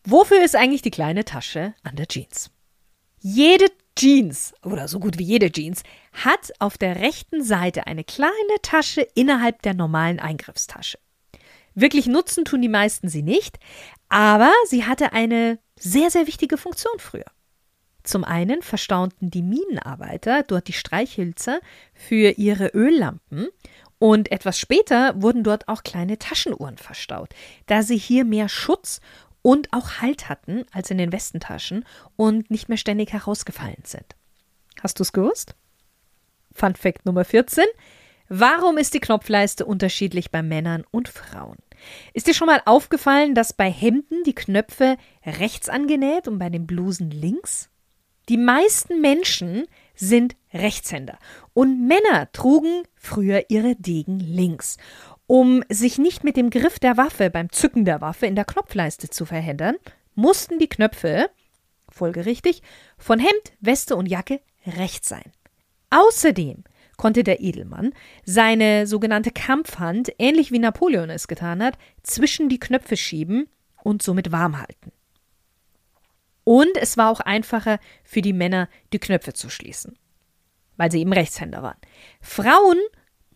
Wofür 0.03 0.45
ist 0.45 0.55
eigentlich 0.55 0.83
die 0.83 0.91
kleine 0.91 1.25
Tasche 1.25 1.73
an 1.81 1.95
der 1.95 2.05
Jeans? 2.05 2.51
Jede 3.17 3.65
Jeans 3.97 4.53
oder 4.63 4.87
so 4.87 4.99
gut 4.99 5.17
wie 5.17 5.23
jede 5.23 5.51
Jeans 5.51 5.83
hat 6.13 6.51
auf 6.59 6.77
der 6.77 6.97
rechten 6.97 7.43
Seite 7.43 7.87
eine 7.87 8.03
kleine 8.03 8.33
Tasche 8.61 9.01
innerhalb 9.15 9.61
der 9.61 9.73
normalen 9.73 10.19
Eingriffstasche. 10.19 10.99
Wirklich 11.73 12.07
nutzen 12.07 12.45
tun 12.45 12.61
die 12.61 12.69
meisten 12.69 13.09
sie 13.09 13.23
nicht, 13.23 13.57
aber 14.09 14.51
sie 14.67 14.85
hatte 14.85 15.13
eine 15.13 15.59
sehr, 15.77 16.09
sehr 16.09 16.27
wichtige 16.27 16.57
Funktion 16.57 16.99
früher. 16.99 17.25
Zum 18.03 18.23
einen 18.23 18.61
verstaunten 18.61 19.31
die 19.31 19.41
Minenarbeiter 19.41 20.43
dort 20.43 20.67
die 20.67 20.73
Streichhölzer 20.73 21.59
für 21.93 22.31
ihre 22.37 22.67
Öllampen 22.67 23.49
und 23.97 24.31
etwas 24.31 24.59
später 24.59 25.19
wurden 25.21 25.43
dort 25.43 25.67
auch 25.67 25.83
kleine 25.83 26.19
Taschenuhren 26.19 26.77
verstaut, 26.77 27.29
da 27.65 27.81
sie 27.81 27.97
hier 27.97 28.25
mehr 28.25 28.49
Schutz 28.49 28.99
und 29.45 29.71
auch 29.73 30.01
Halt 30.01 30.27
hatten 30.27 30.65
als 30.71 30.89
in 30.89 30.97
den 30.97 31.11
Westentaschen 31.11 31.85
und 32.15 32.49
nicht 32.49 32.67
mehr 32.67 32.79
ständig 32.79 33.13
herausgefallen 33.13 33.83
sind. 33.83 34.15
Hast 34.81 34.97
du 34.97 35.03
es 35.03 35.13
gewusst? 35.13 35.53
Fun 36.51 36.73
Fact 36.73 37.05
Nummer 37.05 37.23
14. 37.23 37.63
Warum 38.27 38.79
ist 38.79 38.95
die 38.95 38.99
Knopfleiste 38.99 39.67
unterschiedlich 39.67 40.31
bei 40.31 40.41
Männern 40.41 40.83
und 40.89 41.09
Frauen? 41.09 41.57
Ist 42.15 42.25
dir 42.25 42.33
schon 42.33 42.47
mal 42.47 42.63
aufgefallen, 42.65 43.35
dass 43.35 43.53
bei 43.53 43.69
Hemden 43.69 44.23
die 44.23 44.33
Knöpfe 44.33 44.97
rechts 45.23 45.69
angenäht 45.69 46.27
und 46.27 46.39
bei 46.39 46.49
den 46.49 46.65
Blusen 46.65 47.11
links? 47.11 47.69
Die 48.29 48.37
meisten 48.37 48.99
Menschen 48.99 49.67
sind 49.93 50.35
Rechtshänder 50.55 51.19
und 51.53 51.85
Männer 51.87 52.31
trugen 52.31 52.81
früher 52.95 53.45
ihre 53.49 53.75
Degen 53.75 54.19
links. 54.19 54.77
Um 55.27 55.63
sich 55.69 55.97
nicht 55.97 56.23
mit 56.23 56.37
dem 56.37 56.49
Griff 56.49 56.79
der 56.79 56.97
Waffe 56.97 57.29
beim 57.29 57.51
Zücken 57.51 57.85
der 57.85 58.01
Waffe 58.01 58.27
in 58.27 58.35
der 58.35 58.45
Knopfleiste 58.45 59.09
zu 59.09 59.25
verhindern, 59.25 59.75
mussten 60.13 60.59
die 60.59 60.69
Knöpfe, 60.69 61.29
folgerichtig, 61.89 62.61
von 62.97 63.19
Hemd, 63.19 63.53
Weste 63.59 63.95
und 63.95 64.05
Jacke 64.05 64.39
rechts 64.65 65.09
sein. 65.09 65.31
Außerdem 65.89 66.63
konnte 66.97 67.23
der 67.23 67.41
Edelmann 67.41 67.93
seine 68.23 68.87
sogenannte 68.87 69.31
Kampfhand, 69.31 70.13
ähnlich 70.19 70.51
wie 70.51 70.59
Napoleon 70.59 71.09
es 71.09 71.27
getan 71.27 71.61
hat, 71.61 71.77
zwischen 72.03 72.47
die 72.47 72.59
Knöpfe 72.59 72.95
schieben 72.95 73.49
und 73.83 74.01
somit 74.01 74.31
warm 74.31 74.59
halten. 74.59 74.91
Und 76.43 76.77
es 76.77 76.95
war 76.95 77.09
auch 77.09 77.19
einfacher 77.19 77.79
für 78.03 78.21
die 78.21 78.33
Männer, 78.33 78.69
die 78.93 78.99
Knöpfe 78.99 79.33
zu 79.33 79.49
schließen, 79.49 79.97
weil 80.77 80.91
sie 80.91 80.99
eben 80.99 81.11
Rechtshänder 81.11 81.63
waren. 81.63 81.77
Frauen 82.21 82.77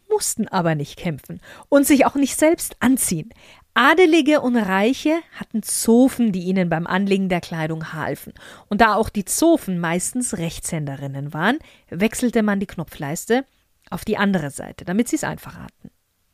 mussten 0.10 0.48
aber 0.48 0.76
nicht 0.76 0.98
kämpfen 0.98 1.42
und 1.70 1.86
sich 1.86 2.06
auch 2.06 2.16
nicht 2.16 2.38
selbst 2.38 2.76
anziehen. 2.80 3.30
Adelige 3.74 4.42
und 4.42 4.58
Reiche 4.58 5.20
hatten 5.40 5.64
Zofen, 5.64 6.32
die 6.32 6.44
ihnen 6.44 6.70
beim 6.70 6.88
Anlegen 6.88 7.30
der 7.30 7.40
Kleidung 7.40 7.94
halfen. 7.94 8.34
Und 8.68 8.82
da 8.82 8.96
auch 8.96 9.10
die 9.10 9.26
Zofen 9.26 9.80
meistens 9.80 10.38
Rechtshänderinnen 10.38 11.34
waren, 11.34 11.60
wechselte 11.90 12.44
man 12.44 12.60
die 12.60 12.66
Knopfleiste 12.66 13.46
auf 13.90 14.04
die 14.04 14.18
andere 14.18 14.50
Seite, 14.50 14.86
damit 14.86 15.08
sie 15.08 15.16
es 15.16 15.24
einfacher 15.24 15.64
hatten. 15.64 15.92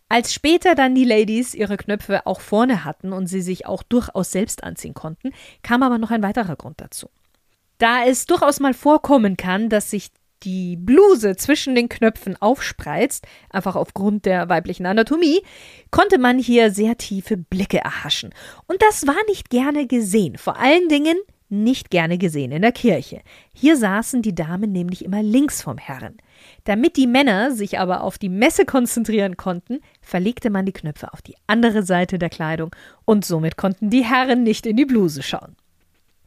Als 0.08 0.34
später 0.34 0.76
dann 0.76 0.96
die 0.96 1.04
Ladies 1.04 1.54
ihre 1.54 1.78
Knöpfe 1.78 2.26
auch 2.26 2.40
vorne 2.40 2.86
hatten 2.86 3.12
und 3.12 3.28
sie 3.28 3.42
sich 3.42 3.66
auch 3.66 3.84
durchaus 3.84 4.32
selbst 4.32 4.64
anziehen 4.64 4.94
konnten, 4.94 5.32
kam 5.64 5.84
aber 5.84 5.98
noch 5.98 6.12
ein 6.12 6.24
weiterer 6.24 6.56
Grund 6.56 6.80
dazu. 6.80 7.10
Da 7.80 8.06
es 8.06 8.26
durchaus 8.26 8.60
mal 8.60 8.74
vorkommen 8.74 9.36
kann, 9.36 9.70
dass 9.70 9.90
sich 9.90 10.12
die 10.46 10.78
Bluse 10.78 11.36
zwischen 11.36 11.76
den 11.76 11.90
Knöpfen 11.90 12.40
aufspreizt, 12.40 13.28
einfach 13.50 13.76
aufgrund 13.76 14.26
der 14.26 14.48
weiblichen 14.48 14.86
Anatomie, 14.86 15.42
konnte 15.92 16.20
man 16.20 16.40
hier 16.40 16.72
sehr 16.72 16.98
tiefe 16.98 17.36
Blicke 17.36 17.80
erhaschen. 17.80 18.34
Und 18.68 18.82
das 18.82 19.08
war 19.08 19.18
nicht 19.28 19.50
gerne 19.50 19.88
gesehen, 19.88 20.38
vor 20.38 20.58
allen 20.58 20.88
Dingen 20.88 21.18
nicht 21.50 21.90
gerne 21.90 22.18
gesehen 22.18 22.52
in 22.52 22.62
der 22.62 22.72
Kirche. 22.72 23.22
Hier 23.54 23.78
saßen 23.78 24.22
die 24.22 24.34
Damen 24.34 24.72
nämlich 24.72 25.06
immer 25.06 25.22
links 25.22 25.62
vom 25.62 25.78
Herrn. 25.78 26.18
Damit 26.64 26.98
die 26.98 27.08
Männer 27.08 27.52
sich 27.52 27.80
aber 27.80 28.02
auf 28.02 28.18
die 28.18 28.30
Messe 28.30 28.66
konzentrieren 28.66 29.38
konnten, 29.38 29.80
verlegte 30.02 30.50
man 30.50 30.66
die 30.66 30.74
Knöpfe 30.74 31.14
auf 31.14 31.22
die 31.22 31.36
andere 31.48 31.84
Seite 31.84 32.18
der 32.18 32.30
Kleidung 32.30 32.76
und 33.06 33.26
somit 33.26 33.58
konnten 33.58 33.90
die 33.90 34.04
Herren 34.04 34.44
nicht 34.44 34.66
in 34.66 34.76
die 34.76 34.86
Bluse 34.86 35.22
schauen. 35.22 35.56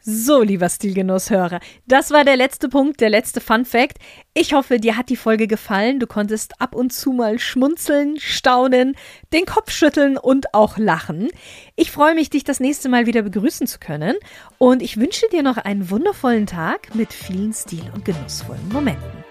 So, 0.00 0.42
lieber 0.42 0.68
Stilgenusshörer, 0.68 1.58
das 1.86 2.12
war 2.12 2.24
der 2.24 2.36
letzte 2.36 2.68
Punkt, 2.68 3.00
der 3.00 3.10
letzte 3.10 3.40
Fun 3.40 3.64
Fact. 3.64 3.98
Ich 4.32 4.52
hoffe, 4.52 4.78
dir 4.78 4.96
hat 4.96 5.08
die 5.08 5.16
Folge 5.16 5.48
gefallen. 5.48 5.98
Du 5.98 6.06
konntest 6.06 6.60
ab 6.60 6.74
und 6.76 6.92
zu 6.92 7.12
mal 7.12 7.38
schmunzeln, 7.40 8.16
staunen, 8.20 8.94
den 9.32 9.44
Kopf 9.44 9.72
schütteln 9.72 10.16
und 10.16 10.54
auch 10.54 10.78
lachen. 10.78 11.28
Ich 11.74 11.90
freue 11.90 12.14
mich, 12.14 12.30
dich 12.30 12.44
das 12.44 12.60
nächste 12.60 12.88
Mal 12.88 13.06
wieder 13.06 13.22
begrüßen 13.22 13.66
zu 13.66 13.80
können 13.80 14.14
und 14.58 14.82
ich 14.82 14.98
wünsche 14.98 15.26
dir 15.32 15.42
noch 15.42 15.56
einen 15.56 15.90
wundervollen 15.90 16.46
Tag 16.46 16.94
mit 16.94 17.12
vielen 17.12 17.52
stil- 17.52 17.90
und 17.92 18.04
genussvollen 18.04 18.68
Momenten. 18.68 19.24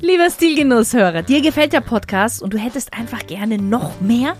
Lieber 0.00 0.30
Stilgenusshörer, 0.30 1.22
dir 1.22 1.42
gefällt 1.42 1.72
der 1.72 1.80
Podcast 1.80 2.40
und 2.40 2.54
du 2.54 2.58
hättest 2.58 2.94
einfach 2.94 3.26
gerne 3.26 3.58
noch 3.58 4.00
mehr? 4.00 4.36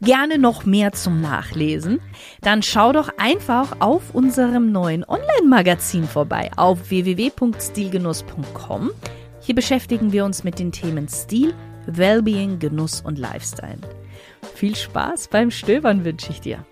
Gerne 0.00 0.38
noch 0.38 0.64
mehr 0.64 0.92
zum 0.92 1.20
Nachlesen? 1.20 2.00
Dann 2.40 2.62
schau 2.62 2.92
doch 2.92 3.10
einfach 3.18 3.80
auf 3.80 4.14
unserem 4.14 4.72
neuen 4.72 5.04
Online-Magazin 5.04 6.04
vorbei 6.04 6.50
auf 6.56 6.88
www.stilgenuss.com. 6.90 8.90
Hier 9.40 9.54
beschäftigen 9.54 10.12
wir 10.12 10.24
uns 10.24 10.44
mit 10.44 10.58
den 10.58 10.72
Themen 10.72 11.08
Stil, 11.08 11.54
Wellbeing, 11.86 12.58
Genuss 12.58 13.00
und 13.00 13.18
Lifestyle. 13.18 13.78
Viel 14.54 14.76
Spaß 14.76 15.28
beim 15.28 15.50
Stöbern 15.50 16.04
wünsche 16.04 16.30
ich 16.30 16.40
dir. 16.40 16.64